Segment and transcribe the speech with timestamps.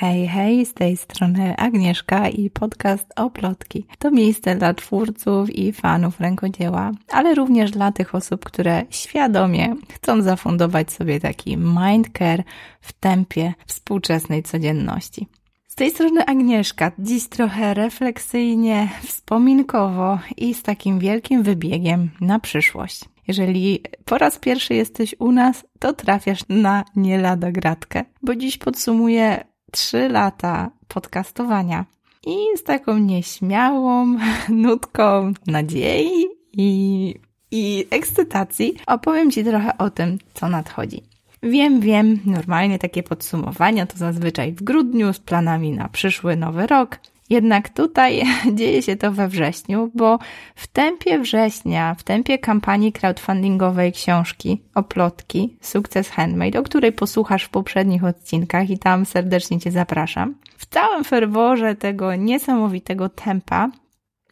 [0.00, 3.86] Hej, hej, z tej strony Agnieszka i podcast Oplotki.
[3.98, 10.22] To miejsce dla twórców i fanów rękodzieła, ale również dla tych osób, które świadomie chcą
[10.22, 12.42] zafundować sobie taki mindcare
[12.80, 15.26] w tempie współczesnej codzienności.
[15.68, 23.04] Z tej strony Agnieszka, dziś trochę refleksyjnie, wspominkowo i z takim wielkim wybiegiem na przyszłość.
[23.28, 28.58] Jeżeli po raz pierwszy jesteś u nas, to trafiasz na nie lada gratkę, bo dziś
[28.58, 31.84] podsumuję trzy lata podcastowania
[32.26, 34.16] i z taką nieśmiałą
[34.48, 37.14] nutką nadziei i,
[37.50, 41.02] i ekscytacji opowiem Ci trochę o tym, co nadchodzi.
[41.42, 46.98] Wiem, wiem, normalnie takie podsumowania to zazwyczaj w grudniu z planami na przyszły nowy rok,
[47.30, 48.22] jednak tutaj
[48.58, 50.18] dzieje się to we wrześniu, bo
[50.54, 57.48] w tempie września, w tempie kampanii crowdfundingowej książki Oplotki Sukces Handmade, o której posłuchasz w
[57.48, 60.34] poprzednich odcinkach i tam serdecznie Cię zapraszam.
[60.56, 63.70] W całym ferworze tego niesamowitego tempa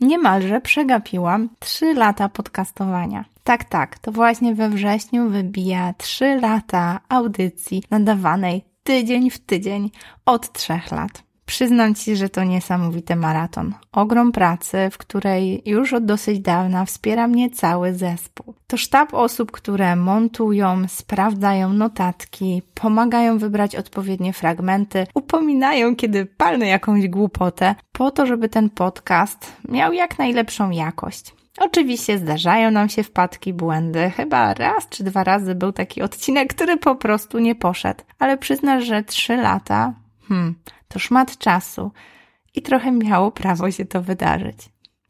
[0.00, 3.24] niemalże przegapiłam 3 lata podcastowania.
[3.44, 9.90] Tak, tak, to właśnie we wrześniu wybija 3 lata audycji nadawanej tydzień w tydzień
[10.26, 11.25] od 3 lat.
[11.46, 13.74] Przyznam Ci, że to niesamowity maraton.
[13.92, 18.54] Ogrom pracy, w której już od dosyć dawna wspiera mnie cały zespół.
[18.66, 27.08] To sztab osób, które montują, sprawdzają notatki, pomagają wybrać odpowiednie fragmenty, upominają, kiedy palnę jakąś
[27.08, 31.34] głupotę, po to, żeby ten podcast miał jak najlepszą jakość.
[31.58, 34.10] Oczywiście zdarzają nam się wpadki, błędy.
[34.16, 38.04] Chyba raz czy dwa razy był taki odcinek, który po prostu nie poszedł.
[38.18, 39.92] Ale przyznasz, że trzy lata,
[40.28, 40.54] hmm,
[40.88, 41.90] to szmat czasu
[42.54, 44.56] i trochę miało prawo się to wydarzyć.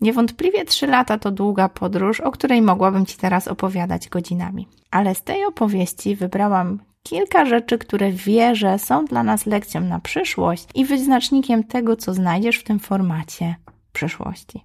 [0.01, 4.69] Niewątpliwie trzy lata to długa podróż, o której mogłabym Ci teraz opowiadać godzinami.
[4.91, 10.69] Ale z tej opowieści wybrałam kilka rzeczy, które wierzę są dla nas lekcją na przyszłość
[10.75, 13.57] i wyznacznikiem tego, co znajdziesz w tym formacie
[13.93, 14.65] przyszłości.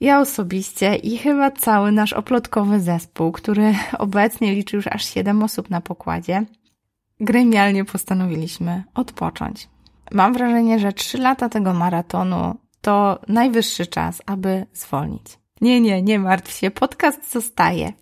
[0.00, 5.70] Ja osobiście i chyba cały nasz oplotkowy zespół, który obecnie liczy już aż 7 osób
[5.70, 6.44] na pokładzie,
[7.20, 9.68] gremialnie postanowiliśmy odpocząć.
[10.12, 15.38] Mam wrażenie, że trzy lata tego maratonu to najwyższy czas, aby zwolnić.
[15.60, 17.92] Nie, nie, nie martw się, podcast zostaje.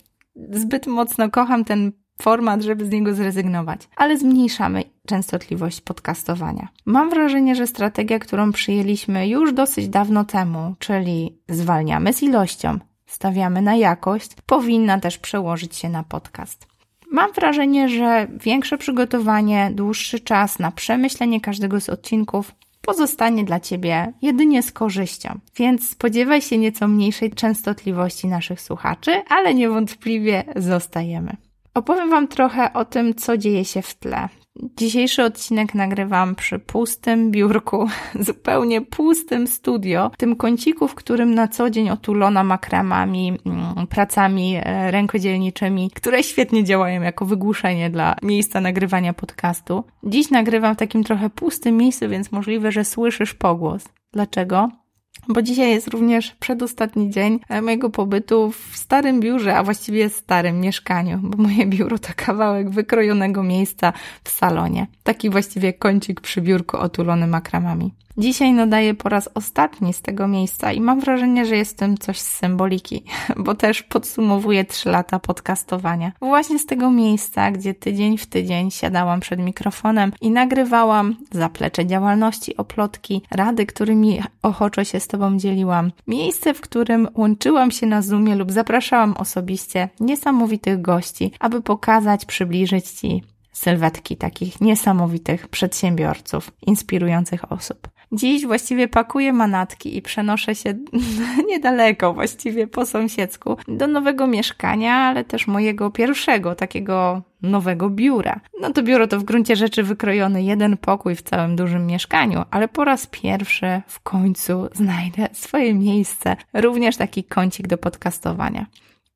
[0.50, 6.68] Zbyt mocno kocham ten format, żeby z niego zrezygnować, ale zmniejszamy częstotliwość podcastowania.
[6.86, 13.62] Mam wrażenie, że strategia, którą przyjęliśmy już dosyć dawno temu, czyli zwalniamy z ilością, stawiamy
[13.62, 16.71] na jakość, powinna też przełożyć się na podcast.
[17.12, 24.12] Mam wrażenie, że większe przygotowanie, dłuższy czas na przemyślenie każdego z odcinków pozostanie dla Ciebie
[24.22, 25.38] jedynie z korzyścią.
[25.56, 31.36] Więc spodziewaj się nieco mniejszej częstotliwości naszych słuchaczy, ale niewątpliwie zostajemy.
[31.74, 34.28] Opowiem Wam trochę o tym, co dzieje się w tle.
[34.56, 37.88] Dzisiejszy odcinek nagrywam przy pustym biurku,
[38.28, 44.90] zupełnie pustym studio, tym kąciku, w którym na co dzień otulona makramami, mm, pracami e,
[44.90, 49.84] rękodzielniczymi, które świetnie działają jako wygłuszenie dla miejsca nagrywania podcastu.
[50.04, 53.84] Dziś nagrywam w takim trochę pustym miejscu, więc możliwe, że słyszysz pogłos.
[54.12, 54.81] Dlaczego?
[55.28, 60.60] Bo dzisiaj jest również przedostatni dzień e, mojego pobytu w starym biurze, a właściwie starym
[60.60, 63.92] mieszkaniu, bo moje biuro to kawałek wykrojonego miejsca
[64.24, 64.86] w salonie.
[65.02, 67.94] Taki właściwie kącik przy biurku otulony makramami.
[68.18, 71.98] Dzisiaj nadaję po raz ostatni z tego miejsca i mam wrażenie, że jest w tym
[71.98, 73.04] coś z symboliki,
[73.44, 76.12] bo też podsumowuję trzy lata podcastowania.
[76.20, 82.56] Właśnie z tego miejsca, gdzie tydzień w tydzień siadałam przed mikrofonem i nagrywałam zaplecze działalności,
[82.56, 85.92] oplotki, rady, którymi ochoczo się z Tobą dzieliłam.
[86.06, 92.90] Miejsce, w którym łączyłam się na Zoomie lub zapraszałam osobiście niesamowitych gości, aby pokazać, przybliżyć
[92.90, 93.22] Ci
[93.52, 97.88] sylwetki takich niesamowitych przedsiębiorców, inspirujących osób.
[98.12, 100.74] Dziś właściwie pakuję manatki i przenoszę się
[101.50, 108.40] niedaleko, właściwie po sąsiedzku, do nowego mieszkania, ale też mojego pierwszego takiego nowego biura.
[108.60, 112.68] No to biuro to w gruncie rzeczy wykrojony jeden pokój w całym dużym mieszkaniu, ale
[112.68, 118.66] po raz pierwszy w końcu znajdę swoje miejsce, również taki kącik do podcastowania.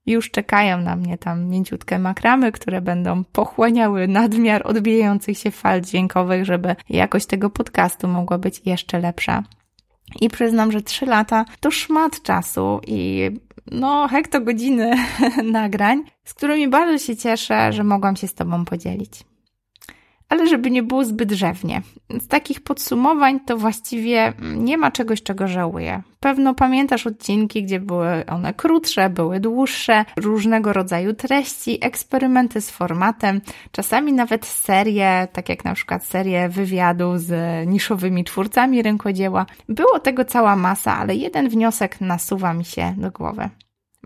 [0.06, 6.44] Już czekają na mnie tam mięciutkie makramy, które będą pochłaniały nadmiar odbijających się fal dźwiękowych,
[6.44, 9.42] żeby jakość tego podcastu mogła być jeszcze lepsza.
[10.20, 13.30] I przyznam, że trzy lata to szmat czasu i
[13.70, 14.94] no hektogodziny
[15.52, 19.24] nagrań, z którymi bardzo się cieszę, że mogłam się z Tobą podzielić.
[20.28, 21.82] Ale żeby nie było zbyt drzewnie.
[22.20, 26.02] Z takich podsumowań to właściwie nie ma czegoś, czego żałuję.
[26.20, 33.40] pewno pamiętasz odcinki, gdzie były one krótsze, były dłuższe, różnego rodzaju treści, eksperymenty z formatem,
[33.72, 37.32] czasami nawet serie, tak jak na przykład serie wywiadu z
[37.68, 39.46] niszowymi twórcami rękodzieła.
[39.68, 43.50] Było tego cała masa, ale jeden wniosek nasuwa mi się do głowy.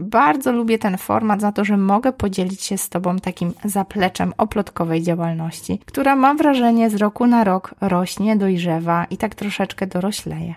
[0.01, 5.03] Bardzo lubię ten format za to, że mogę podzielić się z Tobą takim zapleczem oplotkowej
[5.03, 10.55] działalności, która mam wrażenie z roku na rok rośnie, dojrzewa i tak troszeczkę dorośleje.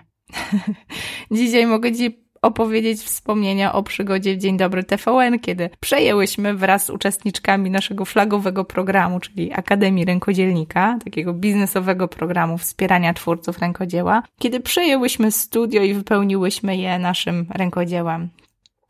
[1.30, 6.90] Dzisiaj mogę Ci opowiedzieć wspomnienia o przygodzie w Dzień Dobry TVN, kiedy przejęłyśmy wraz z
[6.90, 15.32] uczestniczkami naszego flagowego programu, czyli Akademii Rękodzielnika, takiego biznesowego programu wspierania twórców rękodzieła, kiedy przejęłyśmy
[15.32, 18.28] studio i wypełniłyśmy je naszym rękodziełem.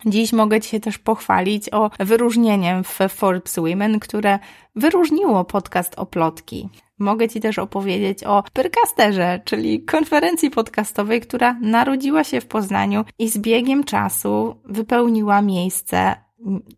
[0.07, 4.39] Dziś mogę Ci się też pochwalić o wyróżnieniem w Forbes Women, które
[4.77, 6.69] wyróżniło podcast Oplotki.
[6.99, 13.29] Mogę Ci też opowiedzieć o Pyrcasterze, czyli konferencji podcastowej, która narodziła się w Poznaniu i
[13.29, 16.15] z biegiem czasu wypełniła miejsce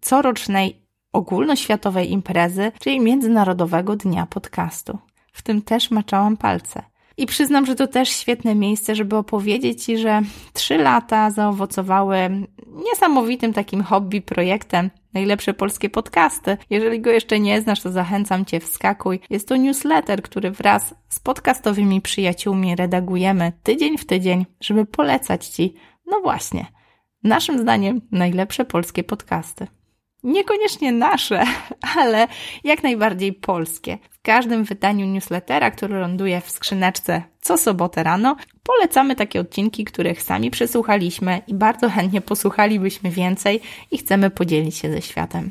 [0.00, 4.99] corocznej ogólnoświatowej imprezy, czyli Międzynarodowego Dnia Podcastu.
[5.32, 6.82] W tym też maczałam palce.
[7.17, 10.23] I przyznam, że to też świetne miejsce, żeby opowiedzieć Ci, że
[10.53, 12.17] trzy lata zaowocowały
[12.67, 16.57] niesamowitym takim hobby projektem najlepsze polskie podcasty.
[16.71, 19.21] Jeżeli go jeszcze nie znasz, to zachęcam Cię, wskakuj.
[19.31, 25.75] Jest to newsletter, który wraz z podcastowymi przyjaciółmi redagujemy tydzień w tydzień, żeby polecać Ci,
[26.07, 26.67] no właśnie,
[27.23, 29.67] naszym zdaniem najlepsze polskie podcasty.
[30.26, 31.44] Niekoniecznie nasze,
[31.99, 32.28] ale
[32.64, 33.99] jak najbardziej polskie.
[34.11, 40.23] W każdym wydaniu newslettera, który ląduje w skrzyneczce co sobotę rano, polecamy takie odcinki, których
[40.23, 45.50] sami przesłuchaliśmy i bardzo chętnie posłuchalibyśmy więcej i chcemy podzielić się ze światem.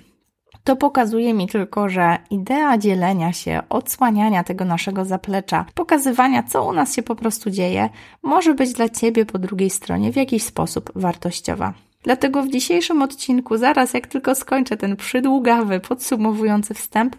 [0.64, 6.74] To pokazuje mi tylko, że idea dzielenia się, odsłaniania tego naszego zaplecza, pokazywania, co u
[6.74, 7.90] nas się po prostu dzieje,
[8.24, 11.74] może być dla Ciebie po drugiej stronie w jakiś sposób wartościowa.
[12.06, 17.16] Dlatego w dzisiejszym odcinku, zaraz jak tylko skończę ten przydługawy, podsumowujący wstęp,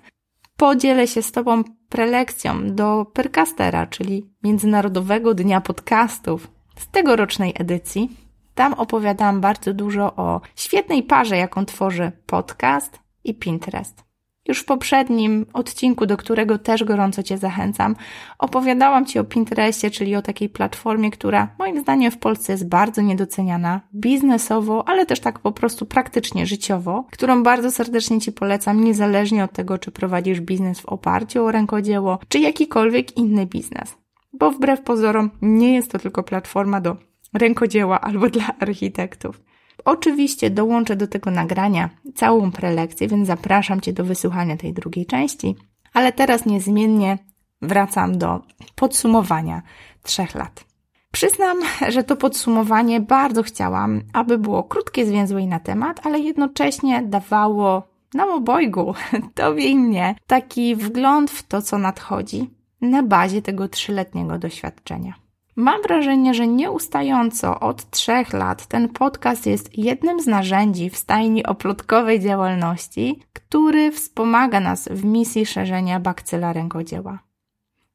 [0.56, 8.16] podzielę się z Tobą prelekcją do Percastera, czyli Międzynarodowego Dnia Podcastów z tegorocznej edycji.
[8.54, 14.05] Tam opowiadam bardzo dużo o świetnej parze, jaką tworzy podcast i Pinterest.
[14.48, 17.96] Już w poprzednim odcinku, do którego też gorąco Cię zachęcam,
[18.38, 23.02] opowiadałam Ci o Pinterestie, czyli o takiej platformie, która moim zdaniem w Polsce jest bardzo
[23.02, 29.44] niedoceniana, biznesowo, ale też tak po prostu praktycznie życiowo, którą bardzo serdecznie Ci polecam, niezależnie
[29.44, 33.96] od tego, czy prowadzisz biznes w oparciu o rękodzieło, czy jakikolwiek inny biznes.
[34.32, 36.96] Bo wbrew pozorom nie jest to tylko platforma do
[37.34, 39.40] rękodzieła albo dla architektów.
[39.86, 45.56] Oczywiście dołączę do tego nagrania całą prelekcję, więc zapraszam Cię do wysłuchania tej drugiej części.
[45.92, 47.18] Ale teraz niezmiennie
[47.62, 48.40] wracam do
[48.74, 49.62] podsumowania
[50.02, 50.64] trzech lat.
[51.12, 57.02] Przyznam, że to podsumowanie bardzo chciałam, aby było krótkie, zwięzłe i na temat, ale jednocześnie
[57.02, 57.82] dawało
[58.14, 58.94] nam obojgu,
[59.34, 62.50] Tobie i mnie, taki wgląd w to, co nadchodzi
[62.80, 65.25] na bazie tego trzyletniego doświadczenia.
[65.56, 71.46] Mam wrażenie, że nieustająco od trzech lat ten podcast jest jednym z narzędzi w stajni
[71.46, 77.25] oplotkowej działalności, który wspomaga nas w misji szerzenia bakcyla rękodzieła.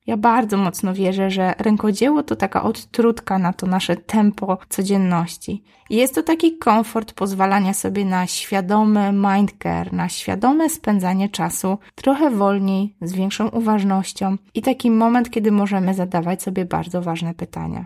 [0.07, 5.63] Ja bardzo mocno wierzę, że rękodzieło to taka odtrutka na to nasze tempo codzienności.
[5.89, 12.95] Jest to taki komfort pozwalania sobie na świadomy mindcare, na świadome spędzanie czasu trochę wolniej,
[13.01, 17.85] z większą uważnością i taki moment, kiedy możemy zadawać sobie bardzo ważne pytania.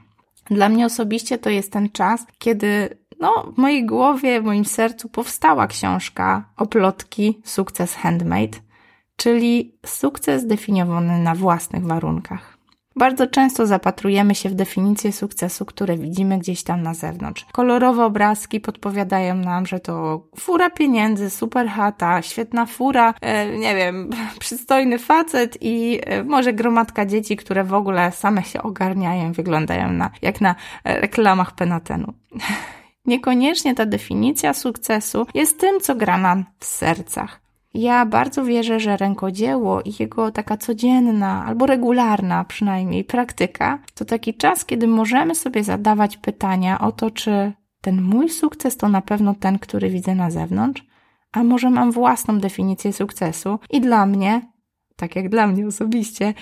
[0.50, 5.10] Dla mnie osobiście to jest ten czas, kiedy no, w mojej głowie, w moim sercu
[5.10, 8.58] powstała książka Oplotki Sukces Handmade
[9.16, 12.56] czyli sukces zdefiniowany na własnych warunkach.
[12.98, 17.46] Bardzo często zapatrujemy się w definicje sukcesu, które widzimy gdzieś tam na zewnątrz.
[17.52, 24.10] Kolorowe obrazki podpowiadają nam, że to fura pieniędzy, super chata, świetna fura, e, nie wiem,
[24.40, 30.12] przystojny facet i e, może gromadka dzieci, które w ogóle same się ogarniają, wyglądają na,
[30.22, 32.14] jak na e, reklamach Penatenu.
[33.06, 37.45] Niekoniecznie ta definicja sukcesu jest tym, co gra nam w sercach.
[37.76, 44.34] Ja bardzo wierzę, że rękodzieło i jego taka codzienna albo regularna przynajmniej praktyka to taki
[44.34, 49.36] czas, kiedy możemy sobie zadawać pytania o to, czy ten mój sukces to na pewno
[49.36, 50.86] ten, który widzę na zewnątrz,
[51.32, 53.60] a może mam własną definicję sukcesu.
[53.70, 54.42] I dla mnie,
[54.96, 56.34] tak jak dla mnie osobiście,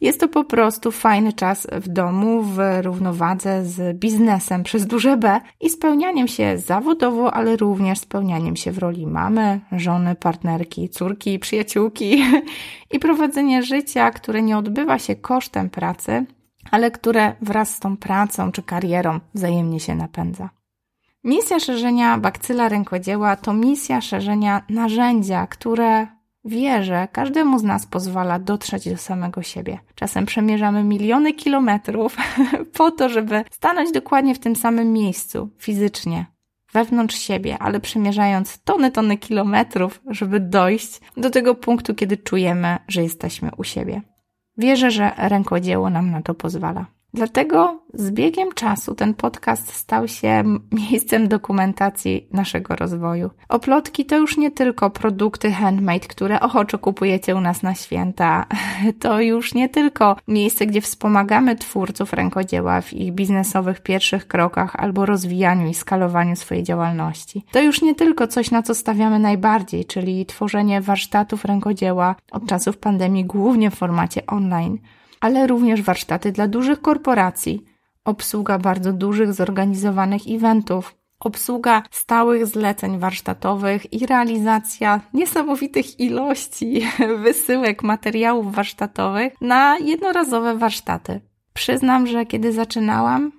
[0.00, 5.40] jest to po prostu fajny czas w domu, w równowadze z biznesem przez duże B
[5.60, 12.24] i spełnianiem się zawodowo, ale również spełnianiem się w roli mamy, żony, partnerki, córki, przyjaciółki
[12.94, 16.26] i prowadzenie życia, które nie odbywa się kosztem pracy,
[16.70, 20.50] ale które wraz z tą pracą czy karierą wzajemnie się napędza.
[21.24, 26.17] Misja szerzenia bakcyla rękodzieła to misja szerzenia narzędzia, które
[26.48, 29.78] wierzę, każdemu z nas pozwala dotrzeć do samego siebie.
[29.94, 32.16] Czasem przemierzamy miliony kilometrów
[32.78, 36.26] po to, żeby stanąć dokładnie w tym samym miejscu, fizycznie,
[36.72, 43.02] wewnątrz siebie, ale przemierzając tony, tony kilometrów, żeby dojść do tego punktu, kiedy czujemy, że
[43.02, 44.02] jesteśmy u siebie.
[44.56, 46.86] Wierzę, że rękodzieło nam na to pozwala.
[47.14, 50.44] Dlatego z biegiem czasu ten podcast stał się
[50.90, 53.30] miejscem dokumentacji naszego rozwoju.
[53.48, 58.46] Oplotki to już nie tylko produkty handmade, które ochoczo kupujecie u nas na święta.
[59.00, 65.06] To już nie tylko miejsce, gdzie wspomagamy twórców rękodzieła w ich biznesowych pierwszych krokach albo
[65.06, 67.44] rozwijaniu i skalowaniu swojej działalności.
[67.52, 72.78] To już nie tylko coś, na co stawiamy najbardziej, czyli tworzenie warsztatów rękodzieła od czasów
[72.78, 74.78] pandemii głównie w formacie online
[75.20, 77.64] ale również warsztaty dla dużych korporacji,
[78.04, 86.82] obsługa bardzo dużych zorganizowanych eventów, obsługa stałych zleceń warsztatowych i realizacja niesamowitych ilości
[87.24, 91.20] wysyłek materiałów warsztatowych na jednorazowe warsztaty.
[91.52, 93.32] Przyznam, że kiedy zaczynałam,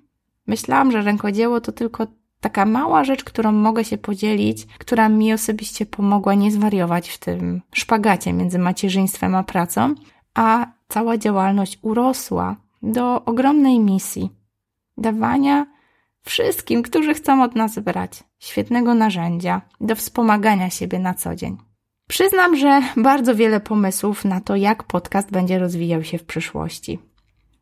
[0.47, 2.07] myślałam, że rękodzieło to tylko
[2.41, 7.61] taka mała rzecz, którą mogę się podzielić, która mi osobiście pomogła nie zwariować w tym
[7.73, 9.95] szpagacie między macierzyństwem a pracą,
[10.33, 14.29] a cała działalność urosła do ogromnej misji
[14.97, 15.65] dawania
[16.21, 21.57] wszystkim, którzy chcą od nas brać świetnego narzędzia do wspomagania siebie na co dzień.
[22.07, 26.99] Przyznam, że bardzo wiele pomysłów na to, jak podcast będzie rozwijał się w przyszłości.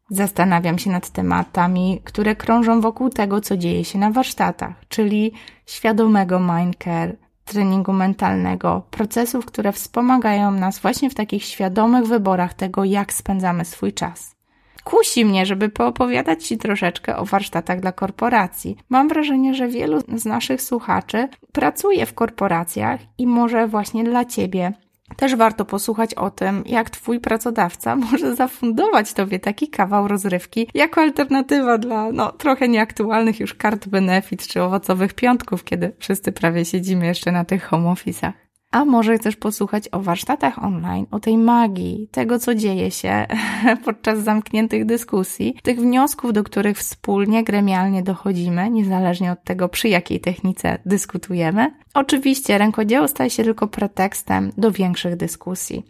[0.10, 5.32] Zastanawiam się nad tematami, które krążą wokół tego, co dzieje się na warsztatach, czyli
[5.66, 7.16] świadomego mindcare,
[7.48, 13.94] treningu mentalnego, procesów, które wspomagają nas właśnie w takich świadomych wyborach tego, jak spędzamy swój
[13.94, 14.38] czas.
[14.84, 18.78] Kusi mnie, żeby poopowiadać Ci troszeczkę o warsztatach dla korporacji.
[18.90, 24.74] Mam wrażenie, że wielu z naszych słuchaczy pracuje w korporacjach i może właśnie dla Ciebie
[25.16, 31.02] też warto posłuchać o tym, jak Twój pracodawca może zafundować Tobie taki kawał rozrywki jako
[31.02, 37.06] alternatywa dla no, trochę nieaktualnych już kart benefit czy owocowych piątków, kiedy wszyscy prawie siedzimy
[37.06, 38.47] jeszcze na tych home office'ach.
[38.72, 43.26] A może też posłuchać o warsztatach online, o tej magii, tego co dzieje się
[43.86, 50.20] podczas zamkniętych dyskusji, tych wniosków, do których wspólnie, gremialnie dochodzimy, niezależnie od tego, przy jakiej
[50.20, 51.72] technice dyskutujemy.
[51.94, 55.86] Oczywiście rękodzieło staje się tylko pretekstem do większych dyskusji.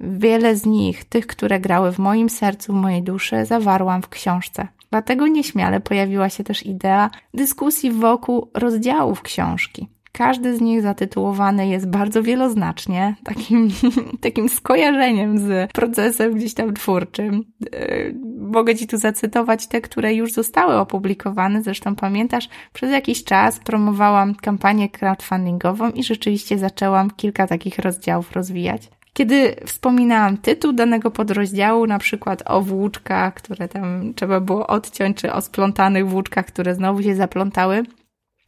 [0.00, 4.68] Wiele z nich, tych, które grały w moim sercu, w mojej duszy, zawarłam w książce.
[4.90, 9.88] Dlatego nieśmiale pojawiła się też idea dyskusji wokół rozdziałów książki.
[10.12, 13.68] Każdy z nich zatytułowany jest bardzo wieloznacznie, takim,
[14.20, 17.44] takim skojarzeniem z procesem gdzieś tam twórczym.
[17.72, 21.62] E, mogę Ci tu zacytować te, które już zostały opublikowane.
[21.62, 28.88] Zresztą pamiętasz, przez jakiś czas promowałam kampanię crowdfundingową i rzeczywiście zaczęłam kilka takich rozdziałów rozwijać.
[29.12, 35.32] Kiedy wspominałam tytuł danego podrozdziału, na przykład o włóczkach, które tam trzeba było odciąć, czy
[35.32, 37.82] o splątanych włóczkach, które znowu się zaplątały,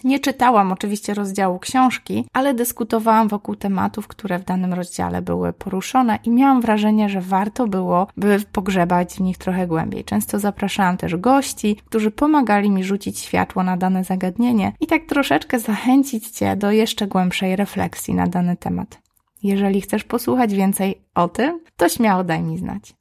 [0.04, 6.18] nie czytałam oczywiście rozdziału książki, ale dyskutowałam wokół tematów, które w danym rozdziale były poruszone
[6.24, 10.04] i miałam wrażenie, że warto było, by pogrzebać w nich trochę głębiej.
[10.04, 15.58] Często zapraszałam też gości, którzy pomagali mi rzucić światło na dane zagadnienie i tak troszeczkę
[15.58, 18.98] zachęcić Cię do jeszcze głębszej refleksji na dany temat.
[19.42, 22.94] Jeżeli chcesz posłuchać więcej o tym, to śmiało daj mi znać.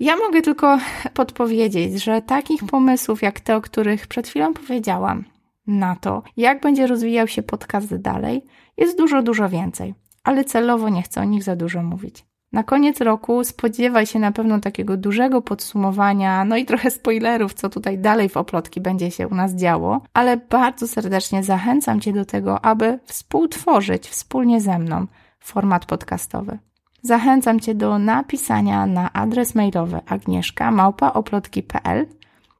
[0.00, 0.78] Ja mogę tylko
[1.14, 5.24] podpowiedzieć, że takich pomysłów jak te, o których przed chwilą powiedziałam,
[5.68, 8.44] na to, jak będzie rozwijał się podcast dalej,
[8.76, 9.94] jest dużo, dużo więcej,
[10.24, 12.24] ale celowo nie chcę o nich za dużo mówić.
[12.52, 17.68] Na koniec roku spodziewaj się na pewno takiego dużego podsumowania, no i trochę spoilerów, co
[17.68, 22.24] tutaj dalej w oplotki będzie się u nas działo, ale bardzo serdecznie zachęcam Cię do
[22.24, 25.06] tego, aby współtworzyć wspólnie ze mną
[25.40, 26.58] format podcastowy.
[27.02, 32.06] Zachęcam Cię do napisania na adres mailowy agnieszka.oplotki.pl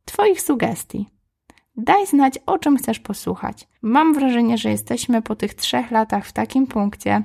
[0.04, 1.17] Twoich sugestii
[1.78, 3.68] Daj znać, o czym chcesz posłuchać.
[3.82, 7.22] Mam wrażenie, że jesteśmy po tych trzech latach w takim punkcie,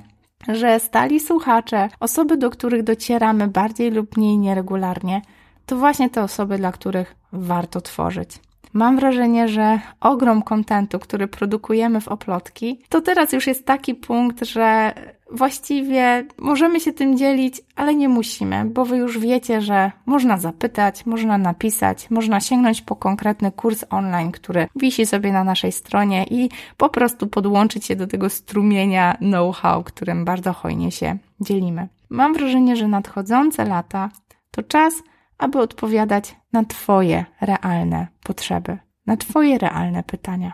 [0.48, 5.22] że stali słuchacze, osoby, do których docieramy bardziej lub mniej nieregularnie,
[5.66, 8.30] to właśnie te osoby, dla których warto tworzyć.
[8.72, 14.44] Mam wrażenie, że ogrom kontentu, który produkujemy w oplotki, to teraz już jest taki punkt,
[14.44, 14.94] że
[15.34, 21.06] właściwie możemy się tym dzielić, ale nie musimy, bo wy już wiecie, że można zapytać,
[21.06, 26.48] można napisać, można sięgnąć po konkretny kurs online, który wisi sobie na naszej stronie i
[26.76, 31.88] po prostu podłączyć się do tego strumienia know-how, którym bardzo hojnie się dzielimy.
[32.10, 34.10] Mam wrażenie, że nadchodzące lata
[34.50, 34.94] to czas,
[35.38, 40.52] aby odpowiadać na Twoje realne potrzeby, na Twoje realne pytania.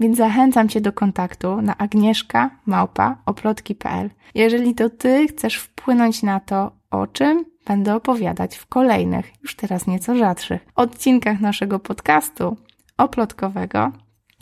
[0.00, 7.06] Więc zachęcam Cię do kontaktu na agnieszka.małpa.oplotki.pl Jeżeli to Ty chcesz wpłynąć na to, o
[7.06, 12.56] czym będę opowiadać w kolejnych, już teraz nieco rzadszych, odcinkach naszego podcastu
[12.98, 13.92] oplotkowego,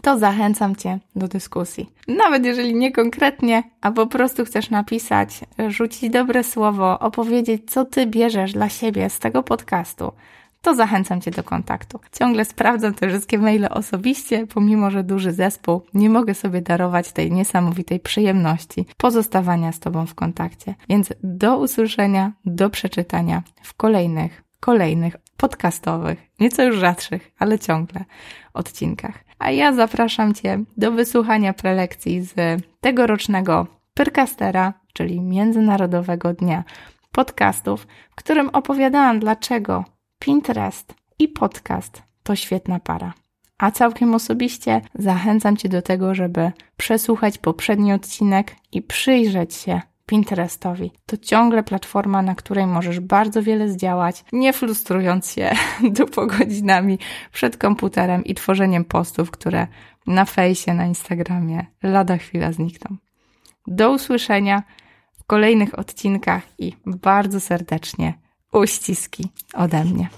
[0.02, 1.90] to zachęcam Cię do dyskusji.
[2.08, 8.06] Nawet jeżeli nie konkretnie, a po prostu chcesz napisać, rzucić dobre słowo, opowiedzieć, co Ty
[8.06, 10.12] bierzesz dla siebie z tego podcastu,
[10.62, 12.00] to zachęcam Cię do kontaktu.
[12.12, 17.32] Ciągle sprawdzam te wszystkie maile osobiście, pomimo że duży zespół, nie mogę sobie darować tej
[17.32, 20.74] niesamowitej przyjemności pozostawania z Tobą w kontakcie.
[20.88, 28.04] Więc do usłyszenia, do przeczytania w kolejnych, kolejnych podcastowych, nieco już rzadszych, ale ciągle
[28.54, 29.24] odcinkach.
[29.38, 36.64] A ja zapraszam Cię do wysłuchania prelekcji z tegorocznego Pyrkastera, czyli Międzynarodowego Dnia
[37.12, 39.84] Podcastów, w którym opowiadałam, dlaczego
[40.20, 43.14] Pinterest i podcast to świetna para.
[43.58, 50.92] A całkiem osobiście zachęcam Cię do tego, żeby przesłuchać poprzedni odcinek i przyjrzeć się Pinterestowi.
[51.06, 55.50] To ciągle platforma, na której możesz bardzo wiele zdziałać, nie frustrując się
[55.96, 56.98] długo godzinami
[57.32, 59.66] przed komputerem i tworzeniem postów, które
[60.06, 62.96] na fejsie, na Instagramie lada chwila znikną.
[63.66, 64.62] Do usłyszenia
[65.18, 68.14] w kolejnych odcinkach i bardzo serdecznie
[68.52, 70.08] uściski ode mnie.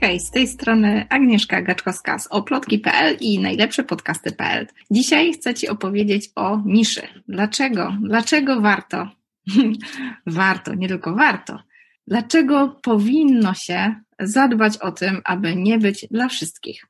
[0.00, 4.66] Hej, z tej strony Agnieszka Gaczkowska z oplotki.pl i najlepsze podcasty.pl.
[4.90, 7.02] Dzisiaj chcę Ci opowiedzieć o niszy.
[7.28, 7.96] Dlaczego?
[8.02, 9.08] Dlaczego warto?
[10.26, 11.58] warto, nie tylko warto.
[12.06, 16.86] Dlaczego powinno się zadbać o tym, aby nie być dla wszystkich?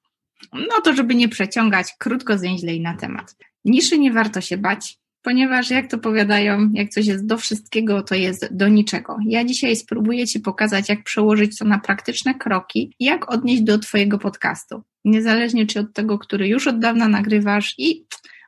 [0.52, 3.36] No to, żeby nie przeciągać krótko, zwięźlej na temat.
[3.64, 8.14] Niszy nie warto się bać, ponieważ jak to powiadają, jak coś jest do wszystkiego, to
[8.14, 9.16] jest do niczego.
[9.26, 14.18] Ja dzisiaj spróbuję Ci pokazać, jak przełożyć to na praktyczne kroki jak odnieść do Twojego
[14.18, 14.82] podcastu.
[15.04, 18.06] Niezależnie czy od tego, który już od dawna nagrywasz i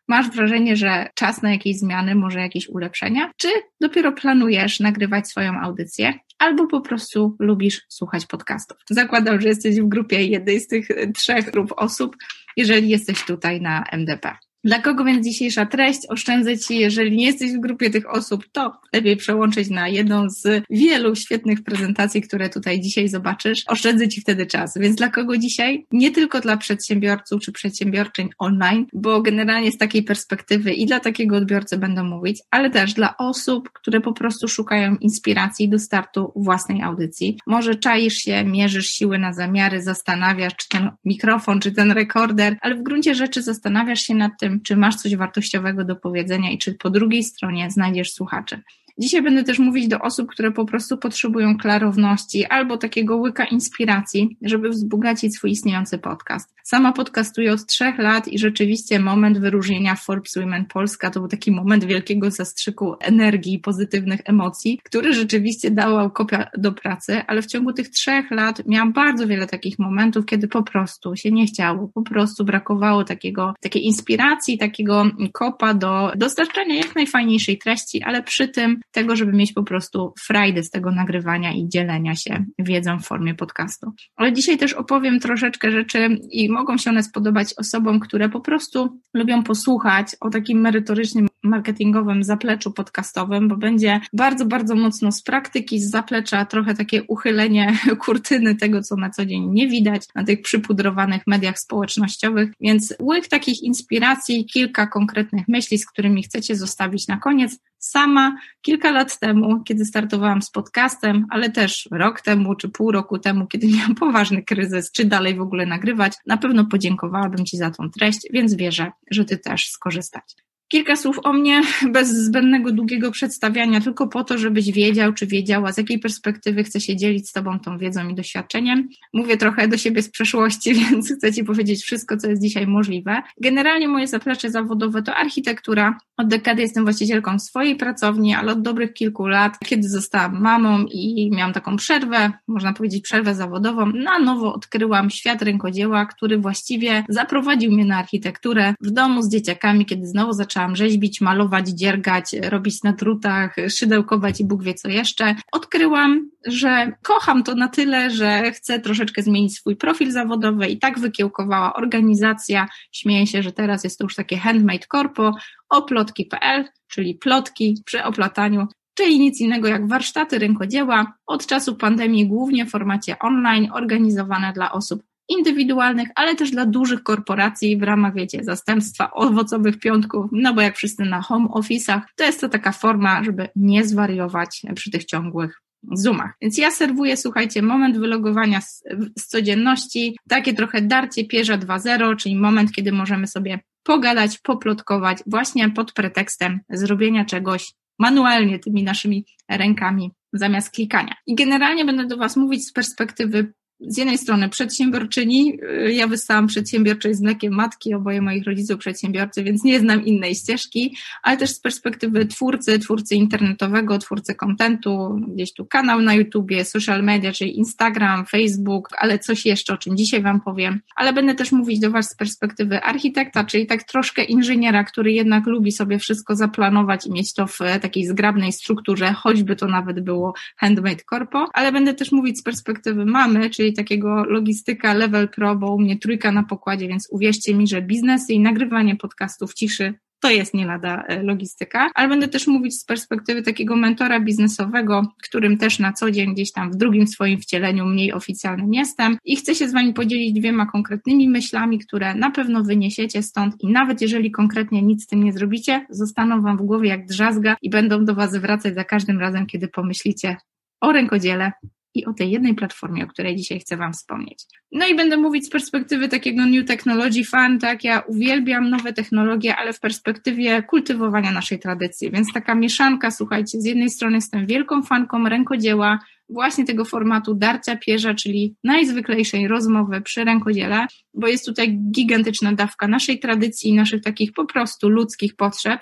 [0.09, 3.49] masz wrażenie, że czas na jakieś zmiany, może jakieś ulepszenia, czy
[3.81, 8.77] dopiero planujesz nagrywać swoją audycję, albo po prostu lubisz słuchać podcastów.
[8.91, 12.17] Zakładam, że jesteś w grupie jednej z tych trzech grup osób,
[12.57, 14.37] jeżeli jesteś tutaj na MDP.
[14.65, 16.01] Dla kogo więc dzisiejsza treść?
[16.09, 20.65] Oszczędzę Ci, jeżeli nie jesteś w grupie tych osób, to lepiej przełączyć na jedną z
[20.71, 23.65] wielu świetnych prezentacji, które tutaj dzisiaj zobaczysz.
[23.67, 24.79] Oszczędzę Ci wtedy czas.
[24.79, 25.87] Więc dla kogo dzisiaj?
[25.93, 31.37] Nie tylko dla przedsiębiorców czy przedsiębiorczyń online, bo generalnie z takiej perspektywy i dla takiego
[31.37, 36.83] odbiorcy będę mówić, ale też dla osób, które po prostu szukają inspiracji do startu własnej
[36.83, 37.39] audycji.
[37.47, 42.75] Może czaisz się, mierzysz siły na zamiary, zastanawiasz, czy ten mikrofon, czy ten rekorder, ale
[42.75, 46.59] w gruncie rzeczy zastanawiasz się nad tym, tym, czy masz coś wartościowego do powiedzenia i
[46.59, 48.61] czy po drugiej stronie znajdziesz słuchaczy.
[48.99, 54.37] Dzisiaj będę też mówić do osób, które po prostu potrzebują klarowności albo takiego łyka inspiracji,
[54.43, 56.55] żeby wzbogacić swój istniejący podcast.
[56.65, 61.51] Sama podcastuję od trzech lat i rzeczywiście moment wyróżnienia Forbes Women Polska to był taki
[61.51, 67.73] moment wielkiego zastrzyku energii, pozytywnych emocji, który rzeczywiście dał kopia do pracy, ale w ciągu
[67.73, 72.03] tych trzech lat miałam bardzo wiele takich momentów, kiedy po prostu się nie chciało, po
[72.03, 78.82] prostu brakowało takiego, takiej inspiracji, takiego kopa do dostarczania jak najfajniejszej treści, ale przy tym
[78.91, 83.35] tego, żeby mieć po prostu frajdę z tego nagrywania i dzielenia się wiedzą w formie
[83.35, 83.93] podcastu.
[84.17, 89.01] Ale dzisiaj też opowiem troszeczkę rzeczy i mogą się one spodobać osobom, które po prostu
[89.15, 95.81] lubią posłuchać o takim merytorycznym, marketingowym zapleczu podcastowym, bo będzie bardzo, bardzo mocno z praktyki,
[95.81, 100.43] z zaplecza, trochę takie uchylenie kurtyny tego, co na co dzień nie widać na tych
[100.43, 107.17] przypudrowanych mediach społecznościowych, więc łyk takich inspiracji, kilka konkretnych myśli, z którymi chcecie zostawić na
[107.17, 112.93] koniec, sama kilka lat temu, kiedy startowałam z podcastem, ale też rok temu czy pół
[112.93, 117.57] roku temu, kiedy miałam poważny kryzys, czy dalej w ogóle nagrywać, na pewno podziękowałabym Ci
[117.57, 120.37] za tą treść, więc wierzę, że Ty też skorzystać.
[120.73, 125.73] Kilka słów o mnie, bez zbędnego długiego przedstawiania, tylko po to, żebyś wiedział, czy wiedziała,
[125.73, 128.89] z jakiej perspektywy chcę się dzielić z Tobą tą wiedzą i doświadczeniem.
[129.13, 133.23] Mówię trochę do siebie z przeszłości, więc chcę Ci powiedzieć wszystko, co jest dzisiaj możliwe.
[133.41, 135.99] Generalnie moje zaplecze zawodowe to architektura.
[136.17, 141.31] Od dekady jestem właścicielką swojej pracowni, ale od dobrych kilku lat, kiedy zostałam mamą i
[141.33, 147.73] miałam taką przerwę, można powiedzieć przerwę zawodową, na nowo odkryłam świat rękodzieła, który właściwie zaprowadził
[147.73, 152.83] mnie na architekturę w domu z dzieciakami, kiedy znowu zaczęłam zaczęłam rzeźbić, malować, dziergać, robić
[152.83, 158.53] na drutach, szydełkować i Bóg wie co jeszcze, odkryłam, że kocham to na tyle, że
[158.53, 162.69] chcę troszeczkę zmienić swój profil zawodowy i tak wykiełkowała organizacja.
[162.93, 165.33] Śmieję się, że teraz jest to już takie handmade corpo,
[165.69, 168.67] oplotki.pl, czyli plotki przy oplataniu.
[168.95, 174.73] Czyli nic innego jak warsztaty rękodzieła, od czasu pandemii głównie w formacie online, organizowane dla
[174.73, 175.03] osób
[175.39, 180.77] indywidualnych, ale też dla dużych korporacji w ramach, wiecie, zastępstwa owocowych piątków, no bo jak
[180.77, 185.63] wszyscy na home office'ach, to jest to taka forma, żeby nie zwariować przy tych ciągłych
[185.93, 186.33] Zoomach.
[186.41, 188.83] Więc ja serwuję, słuchajcie, moment wylogowania z,
[189.19, 195.71] z codzienności, takie trochę darcie pierza 2.0, czyli moment, kiedy możemy sobie pogadać, poplotkować właśnie
[195.71, 201.15] pod pretekstem zrobienia czegoś manualnie tymi naszymi rękami zamiast klikania.
[201.27, 203.53] I generalnie będę do Was mówić z perspektywy
[203.87, 209.45] z jednej strony przedsiębiorczyni, y, ja wystałam przedsiębiorczej z mlekiem matki, oboje moich rodziców przedsiębiorcy,
[209.45, 215.53] więc nie znam innej ścieżki, ale też z perspektywy twórcy, twórcy internetowego, twórcy kontentu, gdzieś
[215.53, 220.23] tu kanał na YouTubie, social media, czyli Instagram, Facebook, ale coś jeszcze, o czym dzisiaj
[220.23, 224.85] Wam powiem, ale będę też mówić do Was z perspektywy architekta, czyli tak troszkę inżyniera,
[224.85, 229.67] który jednak lubi sobie wszystko zaplanować i mieć to w takiej zgrabnej strukturze, choćby to
[229.67, 235.29] nawet było handmade corpo, ale będę też mówić z perspektywy mamy, czyli takiego logistyka level
[235.29, 239.55] pro, bo u mnie trójka na pokładzie, więc uwierzcie mi, że biznesy i nagrywanie podcastów
[239.55, 244.21] ciszy to jest nie lada e, logistyka, ale będę też mówić z perspektywy takiego mentora
[244.21, 249.19] biznesowego, którym też na co dzień gdzieś tam w drugim swoim wcieleniu mniej oficjalnym jestem
[249.25, 253.73] i chcę się z Wami podzielić dwiema konkretnymi myślami, które na pewno wyniesiecie stąd i
[253.73, 257.71] nawet jeżeli konkretnie nic z tym nie zrobicie, zostaną Wam w głowie jak drzazga i
[257.71, 260.37] będą do Was wracać za każdym razem, kiedy pomyślicie
[260.81, 261.53] o rękodziele
[261.95, 264.45] i o tej jednej platformie, o której dzisiaj chcę Wam wspomnieć.
[264.73, 269.57] No i będę mówić z perspektywy takiego new technology fan, tak, ja uwielbiam nowe technologie,
[269.57, 274.83] ale w perspektywie kultywowania naszej tradycji, więc taka mieszanka, słuchajcie, z jednej strony jestem wielką
[274.83, 281.79] fanką rękodzieła, właśnie tego formatu darcia pierza, czyli najzwyklejszej rozmowy przy rękodziele, bo jest tutaj
[281.91, 285.81] gigantyczna dawka naszej tradycji naszych takich po prostu ludzkich potrzeb,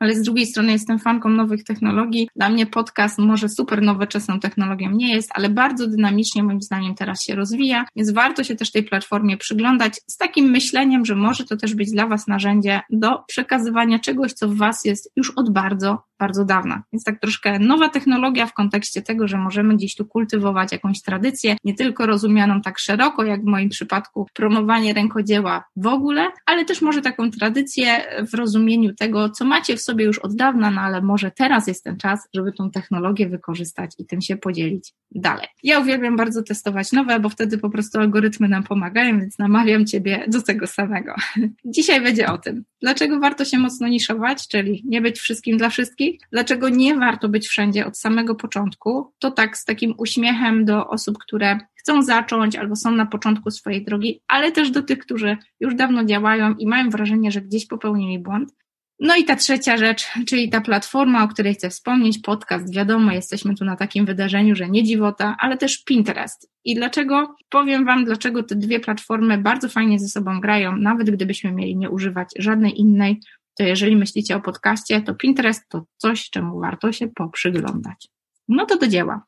[0.00, 2.28] ale z drugiej strony jestem fanką nowych technologii.
[2.36, 7.22] Dla mnie podcast może super nowoczesną technologią nie jest, ale bardzo dynamicznie moim zdaniem teraz
[7.22, 11.56] się rozwija, więc warto się też tej platformie przyglądać z takim myśleniem, że może to
[11.56, 16.07] też być dla Was narzędzie do przekazywania czegoś, co w Was jest już od bardzo,
[16.18, 16.82] bardzo dawna.
[16.92, 21.56] Więc tak troszkę nowa technologia w kontekście tego, że możemy gdzieś tu kultywować jakąś tradycję,
[21.64, 26.82] nie tylko rozumianą tak szeroko, jak w moim przypadku promowanie rękodzieła w ogóle, ale też
[26.82, 27.86] może taką tradycję
[28.30, 31.84] w rozumieniu tego, co macie w sobie już od dawna, no ale może teraz jest
[31.84, 35.46] ten czas, żeby tą technologię wykorzystać i tym się podzielić dalej.
[35.62, 40.24] Ja uwielbiam bardzo testować nowe, bo wtedy po prostu algorytmy nam pomagają, więc namawiam Ciebie
[40.28, 41.14] do tego samego.
[41.64, 46.07] Dzisiaj będzie o tym, dlaczego warto się mocno niszować, czyli nie być wszystkim dla wszystkich,
[46.32, 51.18] dlaczego nie warto być wszędzie od samego początku, to tak z takim uśmiechem do osób,
[51.18, 55.74] które chcą zacząć albo są na początku swojej drogi, ale też do tych, którzy już
[55.74, 58.52] dawno działają i mają wrażenie, że gdzieś popełnili błąd.
[59.00, 62.74] No i ta trzecia rzecz, czyli ta platforma, o której chcę wspomnieć, podcast.
[62.74, 66.50] Wiadomo, jesteśmy tu na takim wydarzeniu, że nie dziwota, ale też Pinterest.
[66.64, 67.36] I dlaczego?
[67.48, 71.90] Powiem Wam, dlaczego te dwie platformy bardzo fajnie ze sobą grają, nawet gdybyśmy mieli nie
[71.90, 73.20] używać żadnej innej,
[73.58, 78.08] to jeżeli myślicie o podcaście, to Pinterest to coś, czemu warto się poprzyglądać.
[78.48, 79.26] No to do dzieła.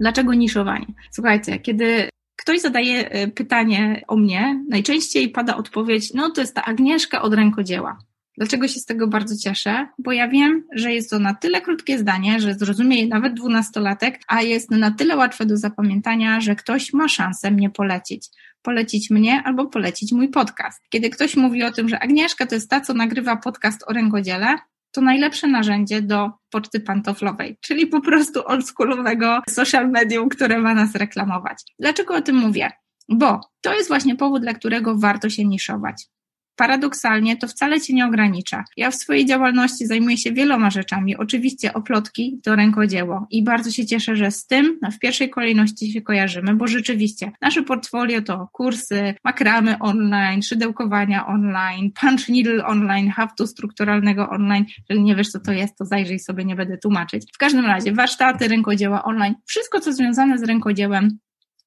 [0.00, 0.86] Dlaczego niszowanie?
[1.10, 6.64] Słuchajcie, kiedy ktoś zadaje e, pytanie o mnie, najczęściej pada odpowiedź, no to jest ta
[6.64, 7.98] Agnieszka od rękodzieła.
[8.38, 9.88] Dlaczego się z tego bardzo cieszę?
[9.98, 14.20] Bo ja wiem, że jest to na tyle krótkie zdanie, że zrozumie je nawet dwunastolatek,
[14.28, 18.28] a jest na tyle łatwe do zapamiętania, że ktoś ma szansę mnie polecić.
[18.66, 20.82] Polecić mnie albo polecić mój podcast.
[20.90, 24.58] Kiedy ktoś mówi o tym, że Agnieszka to jest ta, co nagrywa podcast o rękodziele,
[24.92, 30.94] to najlepsze narzędzie do poczty pantoflowej, czyli po prostu oldschoolowego social medium, które ma nas
[30.94, 31.62] reklamować.
[31.78, 32.70] Dlaczego o tym mówię?
[33.08, 36.06] Bo to jest właśnie powód, dla którego warto się niszować
[36.56, 38.64] paradoksalnie to wcale cię nie ogranicza.
[38.76, 41.16] Ja w swojej działalności zajmuję się wieloma rzeczami.
[41.16, 46.02] Oczywiście oplotki to rękodzieło i bardzo się cieszę, że z tym w pierwszej kolejności się
[46.02, 53.46] kojarzymy, bo rzeczywiście nasze portfolio to kursy, makramy online, szydełkowania online, punch needle online, haftu
[53.46, 54.64] strukturalnego online.
[54.88, 57.32] Jeżeli nie wiesz, co to jest, to zajrzyj sobie, nie będę tłumaczyć.
[57.34, 61.18] W każdym razie warsztaty rękodzieła online, wszystko, co związane z rękodziełem,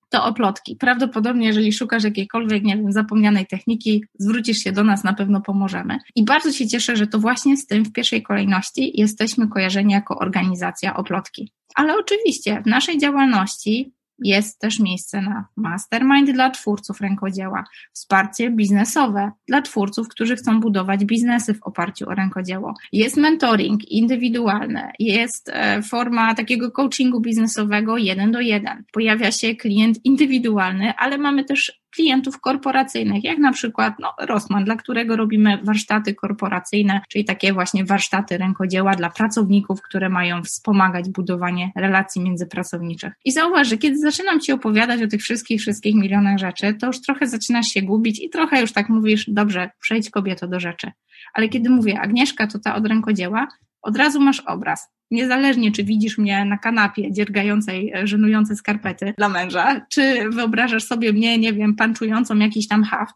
[0.10, 0.76] to oplotki.
[0.76, 5.98] Prawdopodobnie, jeżeli szukasz jakiejkolwiek, nie wiem, zapomnianej techniki, zwrócisz się do nas, na pewno pomożemy.
[6.16, 10.18] I bardzo się cieszę, że to właśnie z tym w pierwszej kolejności jesteśmy kojarzeni jako
[10.18, 11.52] organizacja oplotki.
[11.76, 19.32] Ale oczywiście w naszej działalności jest też miejsce na mastermind dla twórców rękodzieła, wsparcie biznesowe
[19.48, 22.74] dla twórców, którzy chcą budować biznesy w oparciu o rękodzieło.
[22.92, 28.84] Jest mentoring indywidualny, jest e, forma takiego coachingu biznesowego jeden do jeden.
[28.94, 34.76] Pojawia się klient indywidualny, ale mamy też klientów korporacyjnych, jak na przykład no, Rossmann, dla
[34.76, 41.72] którego robimy warsztaty korporacyjne, czyli takie właśnie warsztaty rękodzieła dla pracowników, które mają wspomagać budowanie
[41.76, 43.14] relacji międzypracowniczych.
[43.26, 47.02] I zauważ, że kiedy zaczynam Ci opowiadać o tych wszystkich, wszystkich milionach rzeczy, to już
[47.02, 50.92] trochę zaczynasz się gubić i trochę już tak mówisz, dobrze, przejdź kobieto do rzeczy.
[51.34, 53.48] Ale kiedy mówię Agnieszka, to ta od rękodzieła,
[53.82, 54.99] od razu masz obraz.
[55.12, 61.14] Niezależnie, czy widzisz mnie na kanapie dziergającej e, żenujące skarpety dla męża, czy wyobrażasz sobie
[61.14, 63.16] mnie, nie wiem, panczującą jakiś tam haft,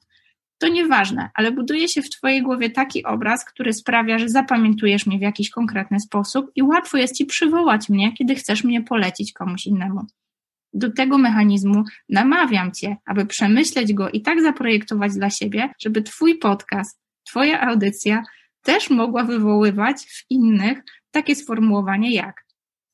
[0.57, 5.17] to nieważne, ale buduje się w Twojej głowie taki obraz, który sprawia, że zapamiętujesz mnie
[5.17, 9.65] w jakiś konkretny sposób i łatwo jest Ci przywołać mnie, kiedy chcesz mnie polecić komuś
[9.65, 10.01] innemu.
[10.73, 16.37] Do tego mechanizmu namawiam Cię, aby przemyśleć go i tak zaprojektować dla siebie, żeby Twój
[16.37, 18.23] podcast, Twoja audycja
[18.61, 22.43] też mogła wywoływać w innych takie sformułowanie jak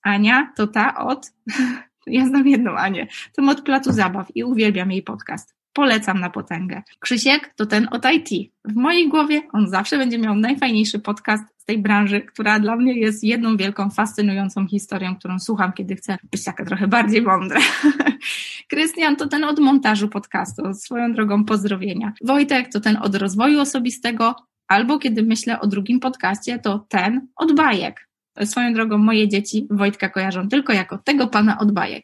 [0.04, 1.32] Ania to ta od,
[2.08, 5.56] ja znam jedną Anię, to od Placu Zabaw i uwielbiam jej podcast.
[5.74, 6.82] Polecam na potęgę.
[7.00, 8.52] Krzysiek to ten od IT.
[8.66, 12.94] W mojej głowie on zawsze będzie miał najfajniejszy podcast z tej branży, która dla mnie
[12.94, 17.60] jest jedną wielką, fascynującą historią, którą słucham, kiedy chcę być taka trochę bardziej mądra.
[18.70, 22.14] Krystian to ten od montażu podcastu, swoją drogą pozdrowienia.
[22.26, 24.36] Wojtek to ten od rozwoju osobistego,
[24.68, 28.09] albo kiedy myślę o drugim podcaście, to ten od bajek.
[28.46, 32.04] Swoją drogą moje dzieci Wojtka kojarzą tylko jako tego pana od bajek.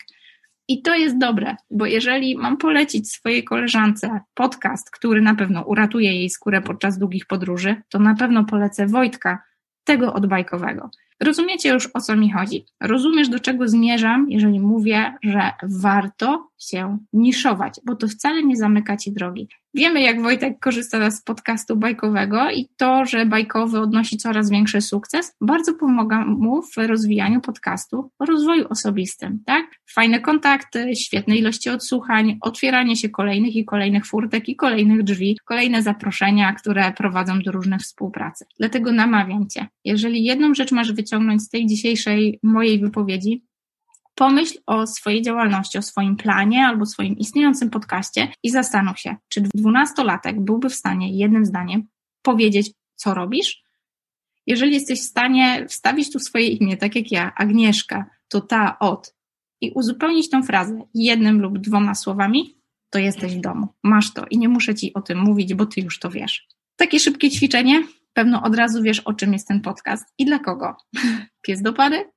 [0.68, 6.14] I to jest dobre, bo jeżeli mam polecić swojej koleżance podcast, który na pewno uratuje
[6.14, 9.44] jej skórę podczas długich podróży, to na pewno polecę Wojtka,
[9.84, 10.90] tego odbajkowego.
[11.20, 12.66] Rozumiecie już o co mi chodzi.
[12.82, 18.98] Rozumiesz do czego zmierzam, jeżeli mówię, że warto się niszować, bo to wcale nie zamyka
[18.98, 19.48] ci drogi.
[19.74, 25.36] Wiemy, jak Wojtek korzysta z podcastu bajkowego i to, że bajkowy odnosi coraz większy sukces,
[25.42, 29.66] bardzo pomaga mu w rozwijaniu podcastu rozwoju osobistym, tak?
[29.94, 35.82] Fajne kontakty, świetne ilości odsłuchań, otwieranie się kolejnych i kolejnych furtek i kolejnych drzwi, kolejne
[35.82, 38.46] zaproszenia, które prowadzą do różnych współpracy.
[38.60, 41.05] Dlatego namawiam Cię, jeżeli jedną rzecz masz wyciągnąć
[41.38, 43.46] z tej dzisiejszej mojej wypowiedzi,
[44.16, 49.42] pomyśl o swojej działalności, o swoim planie albo swoim istniejącym podcaście i zastanów się, czy
[49.42, 51.88] dwunastolatek byłby w stanie jednym zdaniem
[52.22, 53.64] powiedzieć, co robisz?
[54.48, 59.16] Jeżeli jesteś w stanie wstawić tu swoje imię, tak jak ja, Agnieszka, to ta od,
[59.62, 62.58] i uzupełnić tą frazę jednym lub dwoma słowami,
[62.90, 63.68] to jesteś w domu.
[63.84, 66.48] Masz to i nie muszę ci o tym mówić, bo ty już to wiesz.
[66.76, 67.84] Takie szybkie ćwiczenie,
[68.16, 70.76] pewno od razu wiesz, o czym jest ten podcast i dla kogo.
[71.42, 72.12] Pies do pary?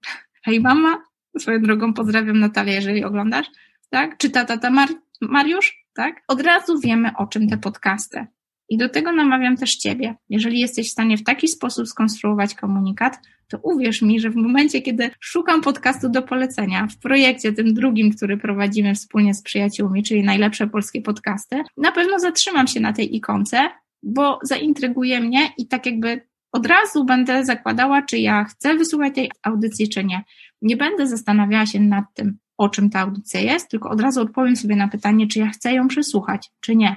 [0.44, 0.98] Hej mama,
[1.38, 3.46] Swoją drogą pozdrawiam Natalię, jeżeli oglądasz,
[3.90, 4.18] tak?
[4.18, 4.88] Czy tata tata Mar
[5.20, 6.22] Mariusz, tak?
[6.28, 8.26] Od razu wiemy, o czym te podcasty.
[8.68, 10.14] I do tego namawiam też Ciebie.
[10.28, 14.82] Jeżeli jesteś w stanie w taki sposób skonstruować komunikat, to uwierz mi, że w momencie,
[14.82, 20.22] kiedy szukam podcastu do polecenia, w projekcie tym drugim, który prowadzimy wspólnie z przyjaciółmi, czyli
[20.22, 23.70] najlepsze polskie podcasty, na pewno zatrzymam się na tej ikonce,
[24.02, 29.30] bo zaintryguje mnie i tak jakby od razu będę zakładała, czy ja chcę wysłuchać tej
[29.42, 30.24] audycji, czy nie.
[30.62, 34.56] Nie będę zastanawiała się nad tym, o czym ta audycja jest, tylko od razu odpowiem
[34.56, 36.96] sobie na pytanie, czy ja chcę ją przesłuchać, czy nie.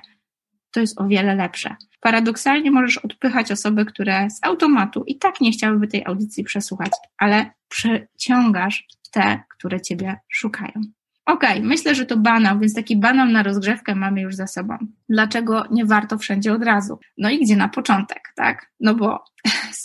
[0.72, 1.76] To jest o wiele lepsze.
[2.02, 7.52] Paradoksalnie możesz odpychać osoby, które z automatu i tak nie chciałyby tej audycji przesłuchać, ale
[7.68, 10.82] przyciągasz te, które ciebie szukają.
[11.32, 14.78] Okej, okay, myślę, że to banał, więc taki banał na rozgrzewkę mamy już za sobą.
[15.10, 17.00] Dlaczego nie warto wszędzie od razu?
[17.18, 18.72] No i gdzie na początek, tak?
[18.80, 19.24] No bo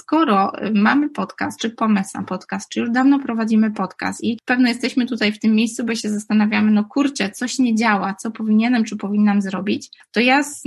[0.06, 5.06] skoro mamy podcast, czy pomysł na podcast, czy już dawno prowadzimy podcast i pewno jesteśmy
[5.06, 8.96] tutaj w tym miejscu, bo się zastanawiamy, no kurczę, coś nie działa, co powinienem, czy
[8.96, 10.62] powinnam zrobić, to ja z,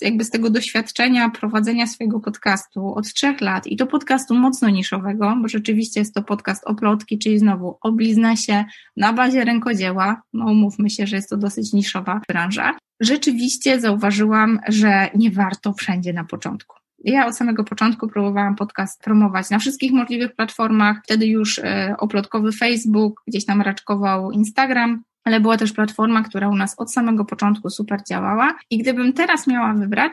[0.00, 5.36] jakby z tego doświadczenia prowadzenia swojego podcastu od trzech lat i to podcastu mocno niszowego,
[5.42, 8.64] bo rzeczywiście jest to podcast o plotki, czyli znowu o biznesie
[8.96, 15.10] na bazie rękodzieła, no umówmy się, że jest to dosyć niszowa branża, rzeczywiście zauważyłam, że
[15.14, 16.81] nie warto wszędzie na początku.
[17.04, 20.96] Ja od samego początku próbowałam podcast promować na wszystkich możliwych platformach.
[21.04, 26.56] Wtedy już e, oplotkowy Facebook, gdzieś tam raczkował Instagram, ale była też platforma, która u
[26.56, 28.54] nas od samego początku super działała.
[28.70, 30.12] I gdybym teraz miała wybrać,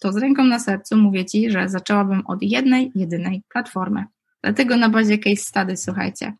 [0.00, 4.04] to z ręką na sercu mówię Ci, że zaczęłabym od jednej, jedynej platformy.
[4.42, 6.32] Dlatego na bazie case study, słuchajcie,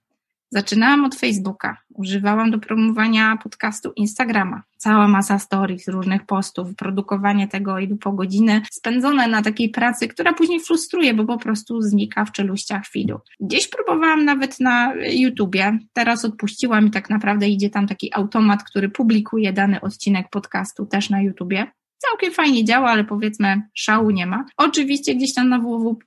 [0.51, 4.63] Zaczynałam od Facebooka, używałam do promowania podcastu Instagrama.
[4.77, 10.33] Cała masa stories, różnych postów, produkowanie tego i po godziny spędzone na takiej pracy, która
[10.33, 13.19] później frustruje, bo po prostu znika w czeluściach feedu.
[13.41, 18.89] Gdzieś próbowałam nawet na YouTubie, teraz odpuściłam i tak naprawdę idzie tam taki automat, który
[18.89, 21.67] publikuje dany odcinek podcastu też na YouTubie.
[21.99, 24.45] Całkiem fajnie działa, ale powiedzmy szału nie ma.
[24.57, 25.59] Oczywiście gdzieś tam na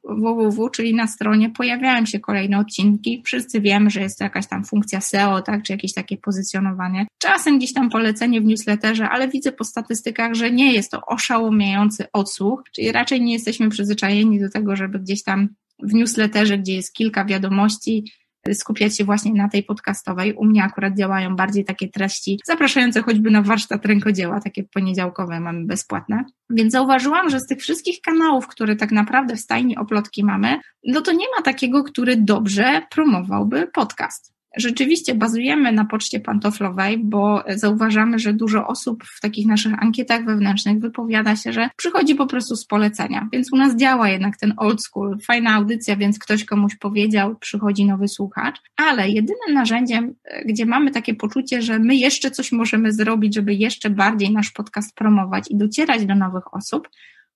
[0.03, 3.21] www, czyli na stronie pojawiają się kolejne odcinki.
[3.25, 7.07] Wszyscy wiemy, że jest to jakaś tam funkcja SEO, tak, czy jakieś takie pozycjonowanie.
[7.17, 12.05] Czasem gdzieś tam polecenie w newsletterze, ale widzę po statystykach, że nie jest to oszałamiający
[12.13, 15.49] odsłuch, czyli raczej nie jesteśmy przyzwyczajeni do tego, żeby gdzieś tam
[15.83, 18.11] w newsletterze, gdzie jest kilka wiadomości,
[18.53, 20.33] skupiać się właśnie na tej podcastowej.
[20.33, 25.65] U mnie akurat działają bardziej takie treści zapraszające choćby na warsztat rękodzieła, takie poniedziałkowe mamy
[25.65, 26.25] bezpłatne.
[26.49, 31.01] Więc zauważyłam, że z tych wszystkich kanałów, które tak naprawdę w stajni oplotki mamy, no
[31.01, 34.33] to nie ma takiego, który dobrze promowałby podcast.
[34.57, 40.79] Rzeczywiście bazujemy na poczcie pantoflowej, bo zauważamy, że dużo osób w takich naszych ankietach wewnętrznych
[40.79, 43.29] wypowiada się, że przychodzi po prostu z polecenia.
[43.33, 47.85] Więc u nas działa jednak ten old school, fajna audycja, więc ktoś komuś powiedział, przychodzi
[47.85, 48.61] nowy słuchacz.
[48.77, 53.89] Ale jedynym narzędziem, gdzie mamy takie poczucie, że my jeszcze coś możemy zrobić, żeby jeszcze
[53.89, 56.89] bardziej nasz podcast promować i docierać do nowych osób,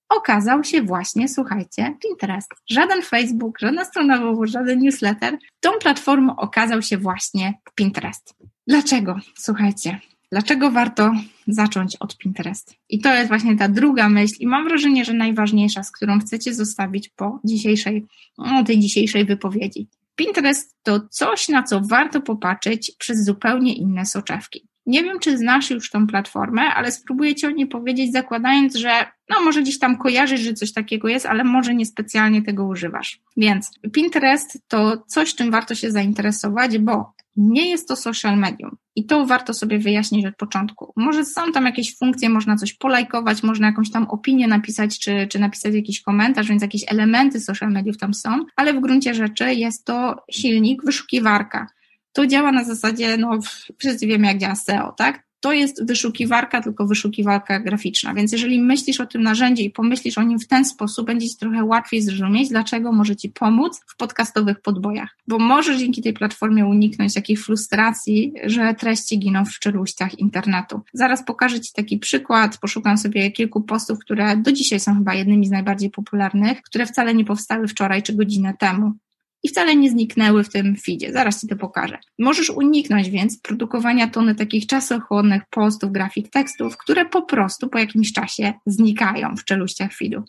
[0.08, 2.50] okazał się właśnie, słuchajcie, Pinterest.
[2.70, 5.38] Żaden Facebook, żadna strona www, żaden newsletter.
[5.60, 8.34] Tą platformą okazał się właśnie Pinterest.
[8.66, 9.16] Dlaczego?
[9.38, 10.00] Słuchajcie,
[10.32, 11.12] dlaczego warto
[11.46, 12.74] zacząć od Pinterest?
[12.88, 16.54] I to jest właśnie ta druga myśl i mam wrażenie, że najważniejsza, z którą chcecie
[16.54, 18.06] zostawić po dzisiejszej,
[18.38, 19.88] no, tej dzisiejszej wypowiedzi.
[20.16, 24.68] Pinterest to coś, na co warto popatrzeć przez zupełnie inne soczewki.
[24.86, 29.06] Nie wiem, czy znasz już tą platformę, ale spróbuję Ci o niej powiedzieć, zakładając, że
[29.30, 33.20] no może gdzieś tam kojarzysz, że coś takiego jest, ale może niespecjalnie tego używasz.
[33.36, 38.76] Więc Pinterest to coś, czym warto się zainteresować, bo nie jest to social medium.
[38.96, 40.92] I to warto sobie wyjaśnić od początku.
[40.96, 45.38] Może są tam jakieś funkcje, można coś polajkować, można jakąś tam opinię napisać, czy, czy
[45.38, 49.84] napisać jakiś komentarz, więc jakieś elementy social mediów tam są, ale w gruncie rzeczy jest
[49.84, 51.66] to silnik, wyszukiwarka
[52.16, 53.38] to działa na zasadzie, no
[53.78, 55.26] wszyscy wiemy jak działa SEO, tak?
[55.40, 58.14] To jest wyszukiwarka, tylko wyszukiwarka graficzna.
[58.14, 61.36] Więc jeżeli myślisz o tym narzędziu i pomyślisz o nim w ten sposób, będzie Ci
[61.36, 65.16] trochę łatwiej zrozumieć, dlaczego może Ci pomóc w podcastowych podbojach.
[65.28, 70.80] Bo możesz dzięki tej platformie uniknąć takiej frustracji, że treści giną w czeluściach internetu.
[70.92, 72.58] Zaraz pokażę Ci taki przykład.
[72.58, 77.14] Poszukam sobie kilku postów, które do dzisiaj są chyba jednymi z najbardziej popularnych, które wcale
[77.14, 78.92] nie powstały wczoraj czy godzinę temu
[79.42, 81.12] i wcale nie zniknęły w tym feedzie.
[81.12, 81.98] Zaraz Ci to pokażę.
[82.18, 88.12] Możesz uniknąć więc produkowania tony takich czasochłonnych postów, grafik, tekstów, które po prostu po jakimś
[88.12, 90.22] czasie znikają w czeluściach feedu.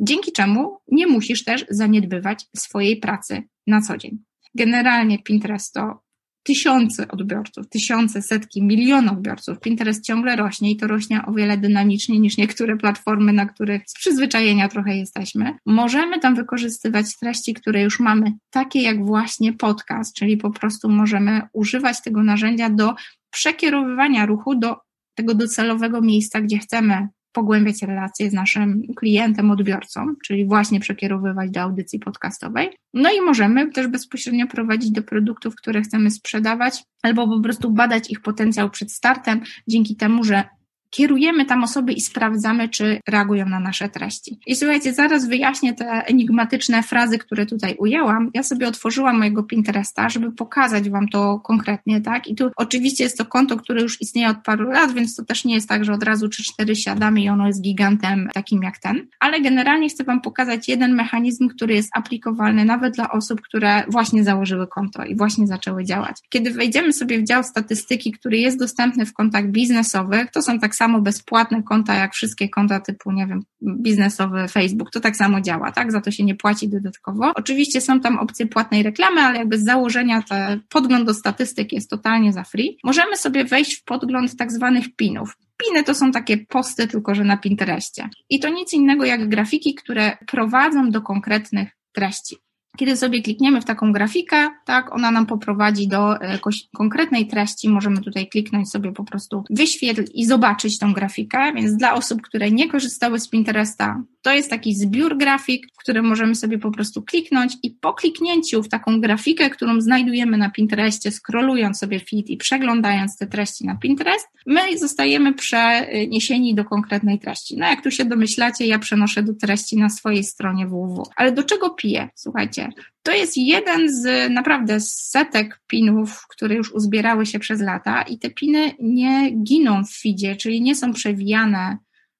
[0.00, 4.18] Dzięki czemu nie musisz też zaniedbywać swojej pracy na co dzień.
[4.54, 6.07] Generalnie Pinterest to
[6.48, 9.60] tysiące odbiorców, tysiące, setki, miliony odbiorców.
[9.60, 13.94] Pinterest ciągle rośnie i to rośnie o wiele dynamiczniej niż niektóre platformy, na których z
[13.94, 15.58] przyzwyczajenia trochę jesteśmy.
[15.66, 21.42] Możemy tam wykorzystywać treści, które już mamy, takie jak właśnie podcast, czyli po prostu możemy
[21.52, 22.94] używać tego narzędzia do
[23.30, 24.76] przekierowywania ruchu do
[25.14, 27.08] tego docelowego miejsca, gdzie chcemy
[27.38, 32.70] pogłębiać relacje z naszym klientem, odbiorcą, czyli właśnie przekierowywać do audycji podcastowej.
[32.94, 38.10] No i możemy też bezpośrednio prowadzić do produktów, które chcemy sprzedawać, albo po prostu badać
[38.10, 40.44] ich potencjał przed startem, dzięki temu, że
[40.90, 44.38] kierujemy tam osoby i sprawdzamy, czy reagują na nasze treści.
[44.46, 48.30] I słuchajcie, zaraz wyjaśnię te enigmatyczne frazy, które tutaj ujęłam.
[48.34, 52.26] Ja sobie otworzyłam mojego Pinteresta, żeby pokazać Wam to konkretnie, tak?
[52.26, 55.44] I tu oczywiście jest to konto, które już istnieje od paru lat, więc to też
[55.44, 58.78] nie jest tak, że od razu czy cztery siadamy i ono jest gigantem takim jak
[58.78, 59.06] ten.
[59.20, 64.24] Ale generalnie chcę Wam pokazać jeden mechanizm, który jest aplikowalny nawet dla osób, które właśnie
[64.24, 66.16] założyły konto i właśnie zaczęły działać.
[66.28, 70.74] Kiedy wejdziemy sobie w dział statystyki, który jest dostępny w kontach biznesowych, to są tak
[70.78, 74.90] samo bezpłatne konta, jak wszystkie konta typu, nie wiem, biznesowy Facebook.
[74.90, 75.92] To tak samo działa, tak?
[75.92, 77.32] Za to się nie płaci dodatkowo.
[77.34, 81.90] Oczywiście są tam opcje płatnej reklamy, ale jakby z założenia te podgląd do statystyk jest
[81.90, 82.78] totalnie za free.
[82.84, 85.36] Możemy sobie wejść w podgląd tak zwanych pinów.
[85.66, 88.08] Piny to są takie posty, tylko że na Pinterestie.
[88.30, 92.36] I to nic innego jak grafiki, które prowadzą do konkretnych treści.
[92.78, 97.68] Kiedy sobie klikniemy w taką grafikę, tak, ona nam poprowadzi do e, jakiejś konkretnej treści.
[97.68, 101.52] Możemy tutaj kliknąć sobie po prostu wyświetl i zobaczyć tą grafikę.
[101.52, 106.04] Więc dla osób, które nie korzystały z Pinteresta, to jest taki zbiór grafik, w którym
[106.04, 111.10] możemy sobie po prostu kliknąć i po kliknięciu w taką grafikę, którą znajdujemy na Pinterestie,
[111.10, 117.56] scrollując sobie feed i przeglądając te treści na Pinterest, my zostajemy przeniesieni do konkretnej treści.
[117.56, 121.02] No jak tu się domyślacie, ja przenoszę do treści na swojej stronie www.
[121.16, 122.08] Ale do czego piję?
[122.14, 122.68] Słuchajcie,
[123.02, 128.30] to jest jeden z naprawdę setek pinów, które już uzbierały się przez lata i te
[128.30, 131.78] piny nie giną w feedzie, czyli nie są przewijane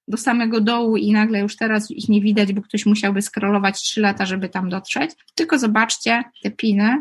[0.09, 4.01] do samego dołu i nagle już teraz ich nie widać, bo ktoś musiałby scrollować 3
[4.01, 5.11] lata, żeby tam dotrzeć.
[5.35, 6.99] Tylko zobaczcie, te piny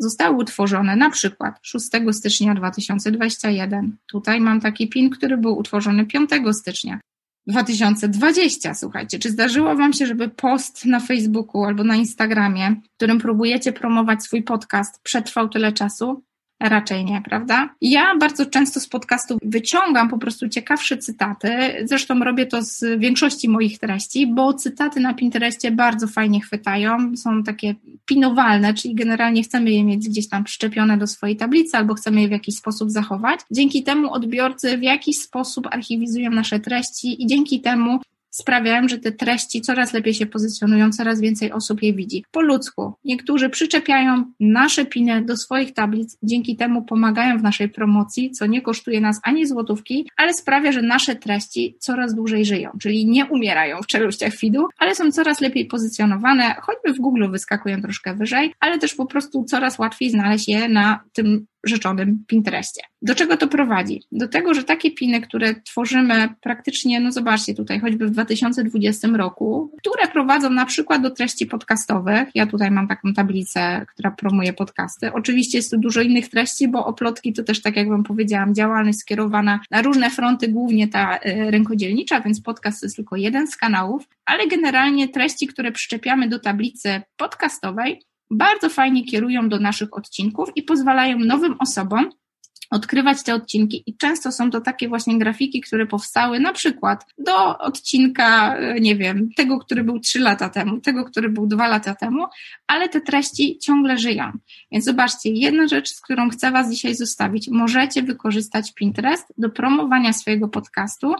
[0.00, 3.96] zostały utworzone na przykład 6 stycznia 2021.
[4.06, 7.00] Tutaj mam taki pin, który był utworzony 5 stycznia.
[7.46, 9.18] 2020, słuchajcie.
[9.18, 14.24] Czy zdarzyło Wam się, żeby post na Facebooku albo na Instagramie, w którym próbujecie promować
[14.24, 16.22] swój podcast, przetrwał tyle czasu?
[16.60, 17.74] Raczej nie, prawda?
[17.80, 21.48] Ja bardzo często z podcastu wyciągam po prostu ciekawsze cytaty.
[21.84, 27.16] Zresztą robię to z większości moich treści, bo cytaty na Pinterestie bardzo fajnie chwytają.
[27.16, 27.74] Są takie
[28.06, 32.28] pinowalne, czyli generalnie chcemy je mieć gdzieś tam przyczepione do swojej tablicy albo chcemy je
[32.28, 33.40] w jakiś sposób zachować.
[33.50, 38.00] Dzięki temu odbiorcy w jakiś sposób archiwizują nasze treści i dzięki temu
[38.36, 42.24] sprawiają, że te treści coraz lepiej się pozycjonują, coraz więcej osób je widzi.
[42.30, 42.92] Po ludzku.
[43.04, 48.62] Niektórzy przyczepiają nasze piny do swoich tablic, dzięki temu pomagają w naszej promocji, co nie
[48.62, 53.82] kosztuje nas ani złotówki, ale sprawia, że nasze treści coraz dłużej żyją, czyli nie umierają
[53.82, 58.78] w czeluściach feedu, ale są coraz lepiej pozycjonowane, choćby w Google wyskakują troszkę wyżej, ale
[58.78, 62.82] też po prostu coraz łatwiej znaleźć je na tym rzeczonym Pinterestie.
[63.02, 64.02] Do czego to prowadzi?
[64.12, 69.72] Do tego, że takie piny, które tworzymy praktycznie, no zobaczcie tutaj, choćby w 2020 roku,
[69.78, 72.28] które prowadzą na przykład do treści podcastowych.
[72.34, 75.12] Ja tutaj mam taką tablicę, która promuje podcasty.
[75.12, 78.98] Oczywiście jest tu dużo innych treści, bo oplotki to też, tak jak Wam powiedziałam, działalność
[78.98, 84.08] skierowana na różne fronty, głównie ta y, rękodzielnicza, więc podcast jest tylko jeden z kanałów,
[84.24, 90.62] ale generalnie treści, które przyczepiamy do tablicy podcastowej, bardzo fajnie kierują do naszych odcinków i
[90.62, 92.10] pozwalają nowym osobom
[92.70, 97.58] odkrywać te odcinki i często są to takie właśnie grafiki, które powstały na przykład do
[97.58, 102.26] odcinka, nie wiem, tego, który był trzy lata temu, tego, który był dwa lata temu,
[102.66, 104.32] ale te treści ciągle żyją.
[104.72, 110.12] Więc zobaczcie, jedna rzecz, z którą chcę Was dzisiaj zostawić, możecie wykorzystać Pinterest do promowania
[110.12, 111.14] swojego podcastu,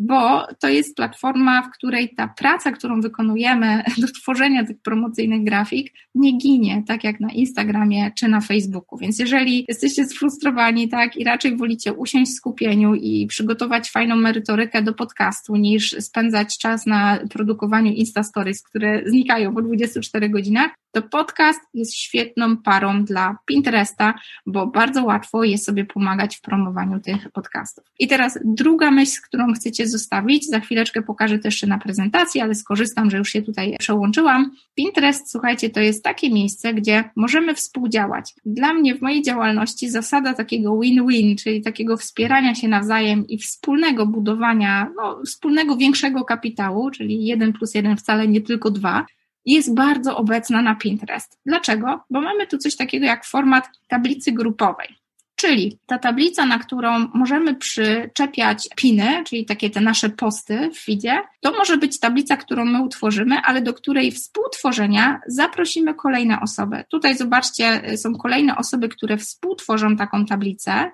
[0.00, 5.92] bo to jest platforma, w której ta praca, którą wykonujemy do tworzenia tych promocyjnych grafik,
[6.14, 8.98] nie ginie, tak jak na Instagramie czy na Facebooku.
[8.98, 14.82] Więc jeżeli jesteście sfrustrowani, tak, i raczej wolicie usiąść w skupieniu i przygotować fajną merytorykę
[14.82, 21.02] do podcastu, niż spędzać czas na produkowaniu Insta Stories, które znikają po 24 godzinach, to
[21.02, 24.14] podcast jest świetną parą dla Pinteresta,
[24.46, 27.84] bo bardzo łatwo jest sobie pomagać w promowaniu tych podcastów.
[27.98, 32.54] I teraz druga myśl, którą chcecie zostawić, za chwileczkę pokażę to jeszcze na prezentacji, ale
[32.54, 34.50] skorzystam, że już się tutaj przełączyłam.
[34.74, 38.34] Pinterest, słuchajcie, to jest takie miejsce, gdzie możemy współdziałać.
[38.44, 44.06] Dla mnie w mojej działalności zasada takiego win-win, czyli takiego wspierania się nawzajem i wspólnego
[44.06, 49.06] budowania, no, wspólnego większego kapitału, czyli jeden plus jeden wcale nie tylko dwa,
[49.54, 51.38] jest bardzo obecna na Pinterest.
[51.46, 52.00] Dlaczego?
[52.10, 55.00] Bo mamy tu coś takiego jak format tablicy grupowej.
[55.36, 61.22] Czyli ta tablica, na którą możemy przyczepiać piny, czyli takie te nasze posty w feedzie,
[61.40, 66.84] to może być tablica, którą my utworzymy, ale do której współtworzenia zaprosimy kolejne osoby.
[66.90, 70.90] Tutaj zobaczcie, są kolejne osoby, które współtworzą taką tablicę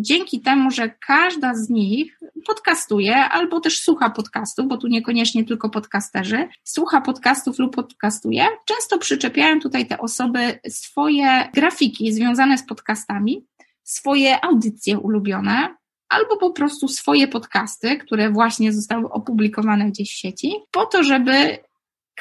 [0.00, 5.70] dzięki temu, że każda z nich podcastuje albo też słucha podcastów, bo tu niekoniecznie tylko
[5.70, 13.46] podcasterzy, słucha podcastów lub podcastuje, często przyczepiają tutaj te osoby swoje grafiki związane z podcastami,
[13.82, 15.74] swoje audycje ulubione,
[16.08, 21.58] albo po prostu swoje podcasty, które właśnie zostały opublikowane gdzieś w sieci, po to, żeby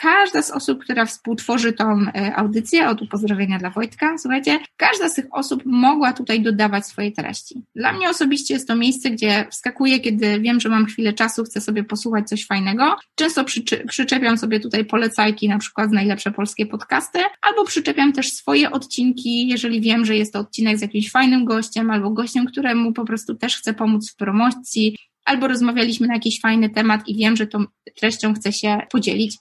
[0.01, 5.09] każda z osób, która współtworzy tą e, audycję, o tu pozdrowienia dla Wojtka, słuchajcie, każda
[5.09, 7.61] z tych osób mogła tutaj dodawać swoje treści.
[7.75, 11.61] Dla mnie osobiście jest to miejsce, gdzie wskakuję, kiedy wiem, że mam chwilę czasu, chcę
[11.61, 12.95] sobie posłuchać coś fajnego.
[13.15, 13.45] Często
[13.87, 19.81] przyczepiam sobie tutaj polecajki, na przykład najlepsze polskie podcasty, albo przyczepiam też swoje odcinki, jeżeli
[19.81, 23.57] wiem, że jest to odcinek z jakimś fajnym gościem, albo gościem, któremu po prostu też
[23.57, 28.33] chcę pomóc w promocji, albo rozmawialiśmy na jakiś fajny temat i wiem, że tą treścią
[28.33, 29.37] chcę się podzielić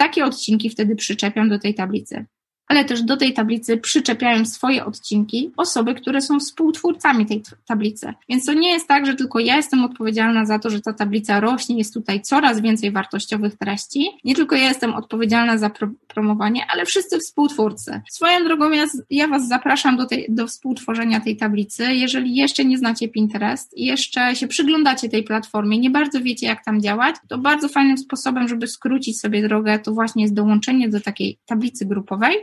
[0.00, 2.26] takie odcinki wtedy przyczepiam do tej tablicy
[2.70, 8.12] ale też do tej tablicy przyczepiają swoje odcinki osoby, które są współtwórcami tej tablicy.
[8.28, 11.40] Więc to nie jest tak, że tylko ja jestem odpowiedzialna za to, że ta tablica
[11.40, 14.10] rośnie, jest tutaj coraz więcej wartościowych treści.
[14.24, 18.00] Nie tylko ja jestem odpowiedzialna za pro promowanie, ale wszyscy współtwórcy.
[18.10, 21.94] Swoją drogą ja, ja Was zapraszam do, tej, do współtworzenia tej tablicy.
[21.94, 26.64] Jeżeli jeszcze nie znacie Pinterest i jeszcze się przyglądacie tej platformie, nie bardzo wiecie, jak
[26.64, 31.00] tam działać, to bardzo fajnym sposobem, żeby skrócić sobie drogę, to właśnie jest dołączenie do
[31.00, 32.36] takiej tablicy grupowej,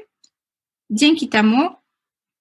[0.89, 1.69] Dzięki temu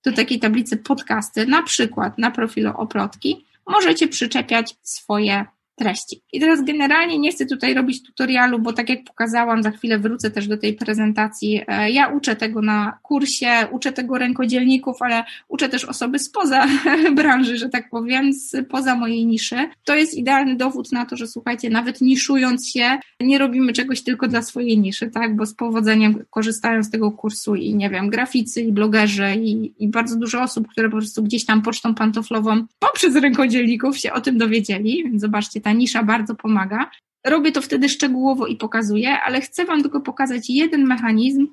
[0.04, 5.44] do takiej tablicy podcasty, na przykład na profilu Oplotki, możecie przyczepiać swoje
[5.76, 6.22] treści.
[6.32, 10.30] I teraz generalnie nie chcę tutaj robić tutorialu, bo tak jak pokazałam, za chwilę wrócę
[10.30, 11.60] też do tej prezentacji.
[11.66, 16.66] E, ja uczę tego na kursie, uczę tego rękodzielników, ale uczę też osoby spoza
[17.16, 19.56] branży, że tak powiem, spoza mojej niszy.
[19.84, 24.28] To jest idealny dowód na to, że słuchajcie, nawet niszując się, nie robimy czegoś tylko
[24.28, 25.36] dla swojej niszy, tak?
[25.36, 29.88] Bo z powodzeniem korzystają z tego kursu i nie wiem, graficy i blogerzy i, i
[29.88, 34.38] bardzo dużo osób, które po prostu gdzieś tam pocztą pantoflową poprzez rękodzielników się o tym
[34.38, 36.90] dowiedzieli, więc zobaczcie, ta nisza bardzo pomaga.
[37.26, 41.46] robię to wtedy szczegółowo i pokazuję, ale chcę Wam tylko pokazać jeden mechanizm,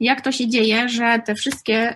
[0.00, 1.94] jak to się dzieje, że te wszystkie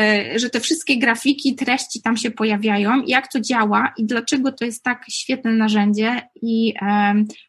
[0.00, 4.64] e, że te wszystkie grafiki, treści tam się pojawiają, jak to działa i dlaczego to
[4.64, 6.74] jest tak świetne narzędzie i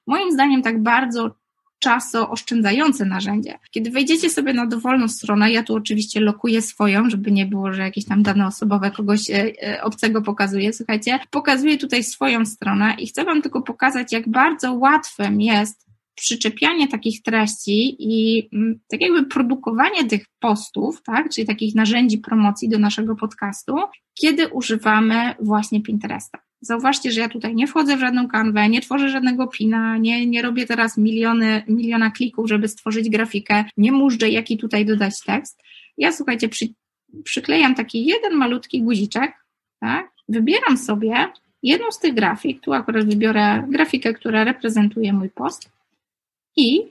[0.08, 1.36] moim zdaniem tak bardzo
[1.82, 3.60] czasooszczędzające narzędzie.
[3.72, 7.82] Kiedy wejdziecie sobie na dowolną stronę, ja tu oczywiście lokuję swoją, żeby nie było, że
[7.82, 13.08] jakieś tam dane osobowe kogoś e, e, obcego pokazuję, słuchajcie, pokazuję tutaj swoją stronę i
[13.08, 19.26] chcę Wam tylko pokazać, jak bardzo łatwym jest przyczepianie takich treści i mm, tak jakby
[19.26, 23.76] produkowanie tych postów, tak, czyli takich narzędzi promocji do naszego podcastu,
[24.14, 26.40] kiedy używamy właśnie Pinteresta.
[26.62, 30.42] Zauważcie, że ja tutaj nie wchodzę w żadną kanwę, nie tworzę żadnego pina, nie, nie
[30.42, 35.62] robię teraz miliony, miliona klików, żeby stworzyć grafikę, nie mużdżę, jaki tutaj dodać tekst.
[35.98, 36.66] Ja słuchajcie, przy,
[37.24, 39.32] przyklejam taki jeden malutki guziczek,
[39.80, 40.12] tak?
[40.30, 41.28] Wybieram sobie
[41.64, 45.70] jedną z tych grafik, tu akurat wybiorę grafikę, która reprezentuje mój post
[46.56, 46.82] i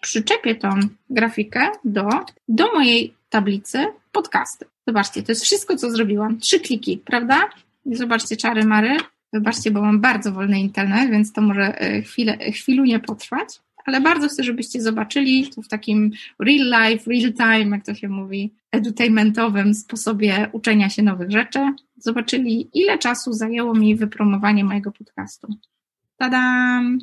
[0.00, 0.70] przyczepię tą
[1.10, 2.08] grafikę do,
[2.48, 4.66] do mojej tablicy podcasty.
[4.86, 6.38] Zobaczcie, to jest wszystko, co zrobiłam.
[6.38, 7.50] Trzy kliki, prawda?
[7.92, 8.96] Zobaczcie czary mary.
[9.32, 14.28] Wybaczcie, bo mam bardzo wolny internet, więc to może e, chwilę, chwilunie potrwać, ale bardzo
[14.28, 19.74] chcę, żebyście zobaczyli to w takim real life, real time, jak to się mówi, edutainmentowym
[19.74, 21.58] sposobie uczenia się nowych rzeczy.
[21.96, 25.54] Zobaczyli, ile czasu zajęło mi wypromowanie mojego podcastu.
[26.16, 26.98] Tadam!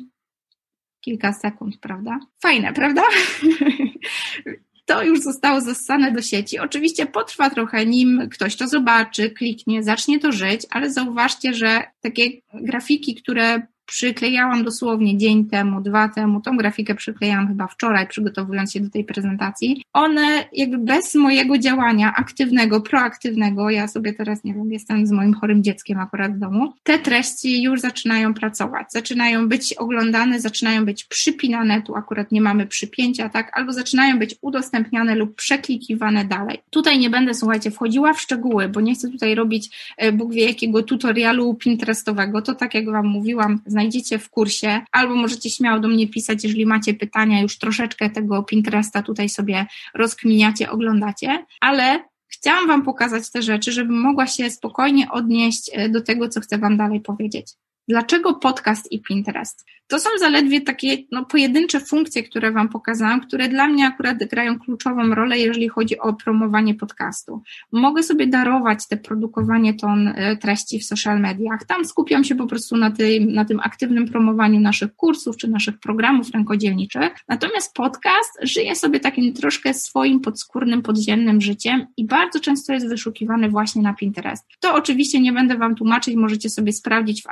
[1.00, 2.18] Kilka sekund, prawda?
[2.42, 3.02] Fajne, prawda?
[4.86, 6.58] to już zostało zassane do sieci.
[6.58, 12.30] Oczywiście potrwa trochę, nim ktoś to zobaczy, kliknie, zacznie to żyć, ale zauważcie, że takie
[12.54, 18.80] grafiki, które przyklejałam dosłownie dzień temu, dwa temu, tą grafikę przyklejałam chyba wczoraj, przygotowując się
[18.80, 19.82] do tej prezentacji.
[19.92, 25.34] One jakby bez mojego działania aktywnego, proaktywnego, ja sobie teraz, nie wiem, jestem z moim
[25.34, 31.04] chorym dzieckiem akurat w domu, te treści już zaczynają pracować, zaczynają być oglądane, zaczynają być
[31.04, 36.58] przypinane, tu akurat nie mamy przypięcia, tak, albo zaczynają być udostępniane lub przeklikiwane dalej.
[36.70, 40.46] Tutaj nie będę, słuchajcie, wchodziła w szczegóły, bo nie chcę tutaj robić e, Bóg wie
[40.46, 45.88] jakiego tutorialu Pinterestowego, to tak jak Wam mówiłam, znajdziecie w kursie, albo możecie śmiało do
[45.88, 52.66] mnie pisać, jeżeli macie pytania, już troszeczkę tego Pinteresta tutaj sobie rozkminiacie, oglądacie, ale chciałam
[52.66, 56.76] Wam pokazać te rzeczy, żebym mogła się spokojnie odnieść e, do tego, co chcę Wam
[56.76, 57.46] dalej powiedzieć.
[57.88, 59.64] Dlaczego podcast i Pinterest?
[59.88, 64.58] To są zaledwie takie no, pojedyncze funkcje, które Wam pokazałam, które dla mnie akurat grają
[64.58, 67.42] kluczową rolę, jeżeli chodzi o promowanie podcastu.
[67.72, 71.64] Mogę sobie darować te produkowanie ton e, treści w social mediach.
[71.64, 75.78] Tam skupiam się po prostu na tym, na tym aktywnym promowaniu naszych kursów czy naszych
[75.78, 77.10] programów rękodzielniczych.
[77.28, 83.48] Natomiast podcast żyje sobie takim troszkę swoim podskórnym, podziemnym życiem i bardzo często jest wyszukiwany
[83.48, 84.44] właśnie na Pinterest.
[84.60, 87.26] To oczywiście nie będę Wam tłumaczyć, możecie sobie sprawdzić w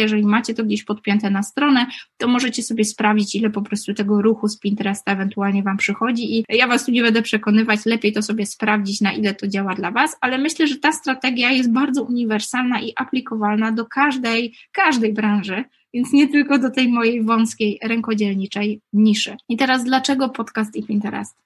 [0.00, 4.22] Jeżeli macie to gdzieś podpięte na stronę, to możecie sobie sprawdzić, ile po prostu tego
[4.22, 8.22] ruchu z Pinteresta ewentualnie Wam przychodzi i ja Was tu nie będę przekonywać, lepiej to
[8.22, 12.02] sobie sprawdzić, na ile to działa dla Was, ale myślę, że ta strategia jest bardzo
[12.02, 15.64] uniwersalna i aplikowalna do każdej, każdej branży,
[15.94, 19.36] więc nie tylko do tej mojej wąskiej rękodzielniczej niszy.
[19.48, 21.36] I teraz dlaczego podcast i Pinterest?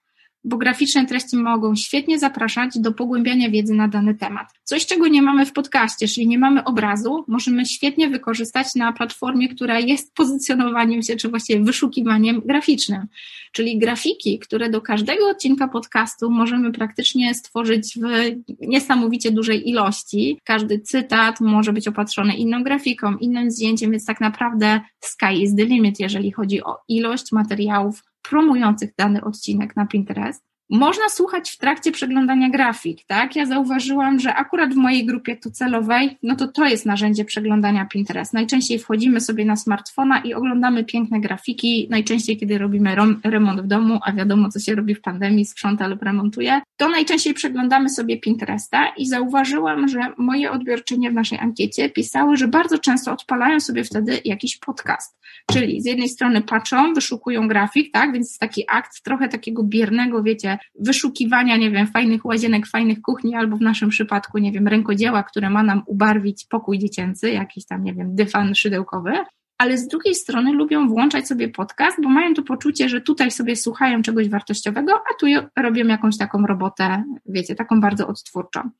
[0.44, 4.48] Bo graficzne treści mogą świetnie zapraszać do pogłębiania wiedzy na dany temat.
[4.64, 9.48] Coś, czego nie mamy w podcaście, czyli nie mamy obrazu, możemy świetnie wykorzystać na platformie,
[9.48, 13.06] która jest pozycjonowaniem się, czy właściwie wyszukiwaniem graficznym.
[13.52, 20.38] Czyli grafiki, które do każdego odcinka podcastu możemy praktycznie stworzyć w niesamowicie dużej ilości.
[20.44, 25.64] Każdy cytat może być opatrzony inną grafiką, innym zdjęciem, więc tak naprawdę sky is the
[25.64, 30.53] limit, jeżeli chodzi o ilość materiałów promujących dany odcinek na Pinterest.
[30.70, 33.36] Można słuchać w trakcie przeglądania grafik, tak?
[33.36, 38.32] Ja zauważyłam, że akurat w mojej grupie docelowej, no to to jest narzędzie przeglądania Pinterest.
[38.32, 43.98] Najczęściej wchodzimy sobie na smartfona i oglądamy piękne grafiki, najczęściej kiedy robimy remont w domu,
[44.04, 48.88] a wiadomo co się robi w pandemii, sprząta lub remontuje, to najczęściej przeglądamy sobie Pinteresta
[48.96, 54.20] i zauważyłam, że moje odbiorczynie w naszej ankiecie pisały, że bardzo często odpalają sobie wtedy
[54.24, 55.18] jakiś podcast.
[55.52, 60.22] Czyli z jednej strony patrzą, wyszukują grafik, tak, więc jest taki akt trochę takiego biernego,
[60.22, 65.22] wiecie, wyszukiwania, nie wiem, fajnych łazienek, fajnych kuchni, albo w naszym przypadku, nie wiem, rękodzieła,
[65.22, 69.12] które ma nam ubarwić pokój dziecięcy, jakiś tam, nie wiem, dywan szydełkowy
[69.58, 73.56] ale z drugiej strony lubią włączać sobie podcast, bo mają to poczucie, że tutaj sobie
[73.56, 75.26] słuchają czegoś wartościowego, a tu
[75.56, 78.70] robią jakąś taką robotę, wiecie, taką bardzo odtwórczą.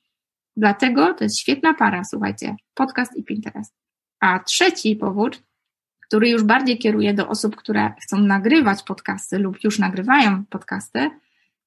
[0.57, 3.75] Dlatego to jest świetna para, słuchajcie, podcast i Pinterest.
[4.20, 5.43] A trzeci powód,
[6.01, 11.11] który już bardziej kieruje do osób, które chcą nagrywać podcasty lub już nagrywają podcasty,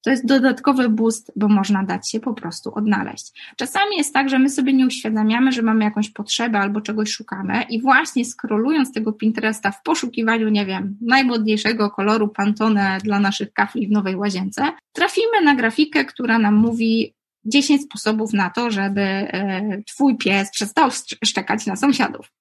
[0.04, 3.52] to jest dodatkowy boost, bo można dać się po prostu odnaleźć.
[3.56, 7.62] Czasami jest tak, że my sobie nie uświadamiamy, że mamy jakąś potrzebę albo czegoś szukamy
[7.62, 13.88] i właśnie skrolując tego Pinteresta w poszukiwaniu, nie wiem, najmodniejszego koloru Pantone dla naszych kafli
[13.88, 19.82] w nowej łazience, trafimy na grafikę, która nam mówi 10 sposobów na to, żeby e,
[19.86, 20.90] twój pies przestał
[21.24, 22.32] szczekać na sąsiadów.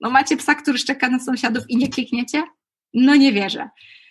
[0.00, 2.42] No macie psa, który szczeka na sąsiadów i nie klikniecie?
[2.94, 3.68] No nie wierzę.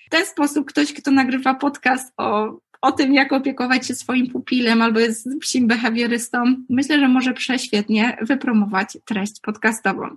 [0.08, 4.82] W ten sposób ktoś, kto nagrywa podcast o o tym, jak opiekować się swoim pupilem
[4.82, 10.10] albo jest psim behawiorystą, myślę, że może prześwietnie wypromować treść podcastową.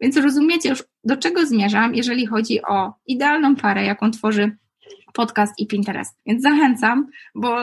[0.00, 4.56] Więc rozumiecie już, do czego zmierzam, jeżeli chodzi o idealną parę, jaką tworzy
[5.14, 6.16] podcast i Pinterest.
[6.26, 7.56] Więc zachęcam, bo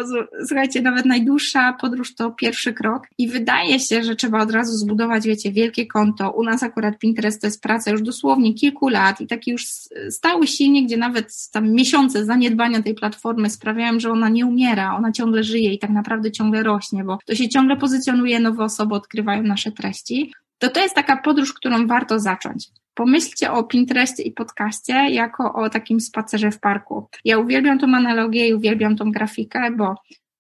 [0.47, 5.25] słuchajcie, nawet najdłuższa podróż to pierwszy krok i wydaje się, że trzeba od razu zbudować,
[5.25, 6.31] wiecie, wielkie konto.
[6.31, 9.65] U nas akurat Pinterest to jest praca już dosłownie kilku lat i taki już
[10.09, 15.11] stały silnik, gdzie nawet tam miesiące zaniedbania tej platformy sprawiają, że ona nie umiera, ona
[15.11, 19.43] ciągle żyje i tak naprawdę ciągle rośnie, bo to się ciągle pozycjonuje, nowe osoby odkrywają
[19.43, 20.31] nasze treści.
[20.61, 25.69] To to jest taka podróż, którą warto zacząć pomyślcie o Pinterestie i podcaście jako o
[25.69, 27.07] takim spacerze w parku.
[27.25, 29.95] Ja uwielbiam tą analogię i uwielbiam tą grafikę, bo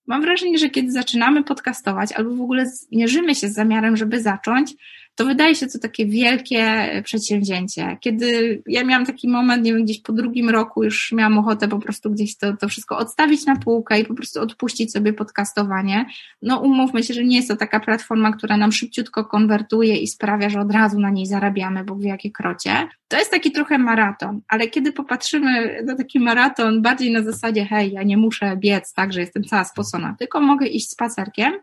[0.07, 4.73] mam wrażenie, że kiedy zaczynamy podcastować albo w ogóle mierzymy się z zamiarem, żeby zacząć,
[5.15, 7.97] to wydaje się to takie wielkie przedsięwzięcie.
[8.01, 11.79] Kiedy ja miałam taki moment, nie wiem, gdzieś po drugim roku już miałam ochotę po
[11.79, 16.05] prostu gdzieś to, to wszystko odstawić na półkę i po prostu odpuścić sobie podcastowanie.
[16.41, 20.49] No umówmy się, że nie jest to taka platforma, która nam szybciutko konwertuje i sprawia,
[20.49, 22.87] że od razu na niej zarabiamy, bo wie jakie krocie.
[23.07, 27.91] To jest taki trochę maraton, ale kiedy popatrzymy na taki maraton bardziej na zasadzie, hej,
[27.91, 31.53] ja nie muszę biec tak, że jestem cała spocona, tylko mogę iść spacerkiem,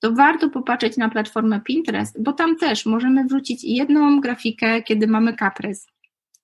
[0.00, 5.34] to warto popatrzeć na platformę Pinterest, bo tam też możemy wrzucić jedną grafikę, kiedy mamy
[5.34, 5.86] kaprys.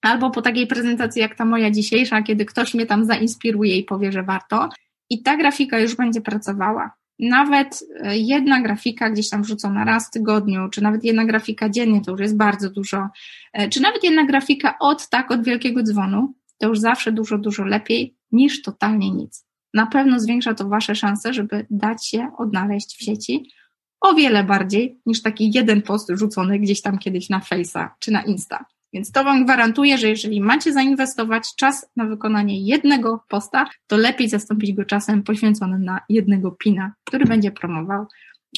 [0.02, 4.12] Albo po takiej prezentacji jak ta moja dzisiejsza, kiedy ktoś mnie tam zainspiruje i powie,
[4.12, 4.68] że warto.
[5.10, 6.90] I ta grafika już będzie pracowała.
[7.18, 12.00] Nawet e, jedna grafika gdzieś tam wrzucona raz w tygodniu, czy nawet jedna grafika dziennie,
[12.00, 13.08] to już jest bardzo dużo.
[13.52, 17.64] E, czy nawet jedna grafika od tak, od wielkiego dzwonu, to już zawsze dużo, dużo
[17.64, 23.04] lepiej niż totalnie nic na pewno zwiększa to Wasze szanse, żeby dać się odnaleźć w
[23.04, 23.50] sieci
[24.00, 28.22] o wiele bardziej niż taki jeden post rzucony gdzieś tam kiedyś na Face'a czy na
[28.22, 28.64] Insta.
[28.92, 34.28] Więc to Wam gwarantuję, że jeżeli macie zainwestować czas na wykonanie jednego posta, to lepiej
[34.28, 38.06] zastąpić go czasem poświęconym na jednego pina, który będzie promował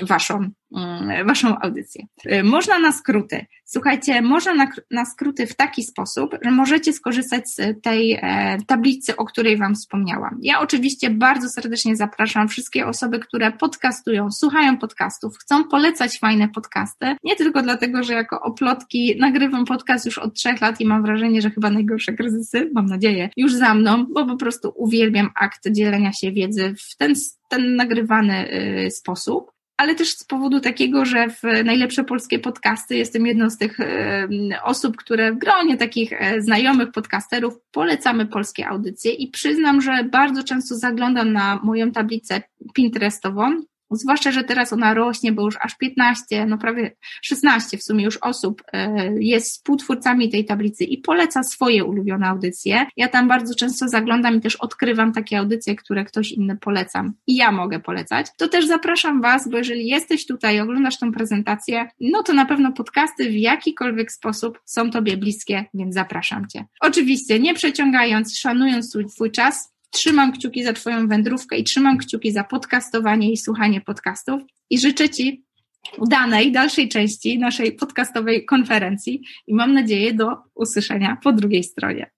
[0.02, 2.06] waszą, mm, waszą audycję.
[2.32, 3.46] Y, można na skróty.
[3.64, 9.16] Słuchajcie, można na, na skróty w taki sposób, że możecie skorzystać z tej e, tablicy,
[9.16, 10.38] o której Wam wspomniałam.
[10.42, 17.16] Ja oczywiście bardzo serdecznie zapraszam wszystkie osoby, które podcastują, słuchają podcastów, chcą polecać fajne podcasty,
[17.24, 21.42] nie tylko dlatego, że jako oplotki nagrywam podcast już od trzech lat i mam wrażenie,
[21.42, 26.12] że chyba najgorsze kryzysy, mam nadzieję, już za mną, bo po prostu uwielbiam akt dzielenia
[26.12, 27.14] się wiedzy w ten,
[27.48, 28.52] ten nagrywany
[28.86, 33.58] y, sposób ale też z powodu takiego, że w najlepsze polskie podcasty jestem jedną z
[33.58, 33.78] tych
[34.64, 40.44] osób, które w gronie takich e, znajomych podcasterów polecamy polskie audycje i przyznam, że bardzo
[40.44, 42.42] często zaglądam na moją tablicę
[42.74, 48.04] Pinterestową Zwłaszcza, że teraz ona rośnie, bo już aż 15, no prawie 16 w sumie
[48.04, 52.86] już osób e, jest współtwórcami tej tablicy i poleca swoje ulubione audycje.
[52.96, 57.36] Ja tam bardzo często zaglądam i też odkrywam takie audycje, które ktoś inny polecam i
[57.36, 58.26] ja mogę polecać.
[58.36, 62.72] To też zapraszam Was, bo jeżeli jesteś tutaj oglądasz tą prezentację, no to na pewno
[62.72, 66.64] podcasty w jakikolwiek sposób są Tobie bliskie, więc zapraszam Cię.
[66.80, 72.32] Oczywiście nie przeciągając, szanując swój, swój czas, Trzymam kciuki za Twoją wędrówkę i trzymam kciuki
[72.32, 75.44] za podcastowanie i słuchanie podcastów i życzę Ci
[75.98, 82.10] udanej dalszej części naszej podcastowej konferencji i mam nadzieję do usłyszenia po drugiej stronie.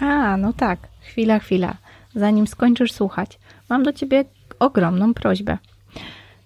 [0.00, 1.76] A, no tak, chwila, chwila.
[2.14, 3.38] Zanim skończysz słuchać,
[3.70, 4.24] mam do Ciebie
[4.58, 5.58] ogromną prośbę.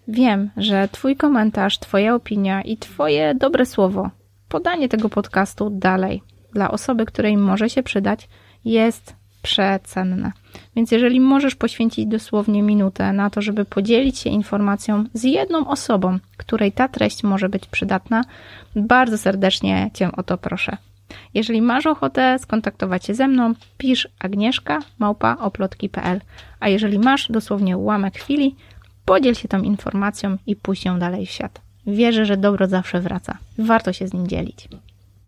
[0.08, 4.10] Wiem, że Twój komentarz, Twoja opinia i Twoje dobre słowo,
[4.48, 6.22] podanie tego podcastu dalej
[6.52, 8.28] dla osoby, której może się przydać,
[8.64, 10.32] jest przecenne.
[10.76, 16.18] Więc jeżeli możesz poświęcić dosłownie minutę na to, żeby podzielić się informacją z jedną osobą,
[16.36, 18.24] której ta treść może być przydatna,
[18.76, 20.76] bardzo serdecznie Cię o to proszę.
[21.34, 26.20] Jeżeli masz ochotę skontaktować się ze mną, pisz agnieszka małpa oplotki.pl,
[26.60, 28.56] a jeżeli masz dosłownie ułamek chwili,
[29.04, 31.60] podziel się tą informacją i puść ją dalej w świat.
[31.86, 33.38] Wierzę, że dobro zawsze wraca.
[33.58, 34.68] Warto się z nim dzielić.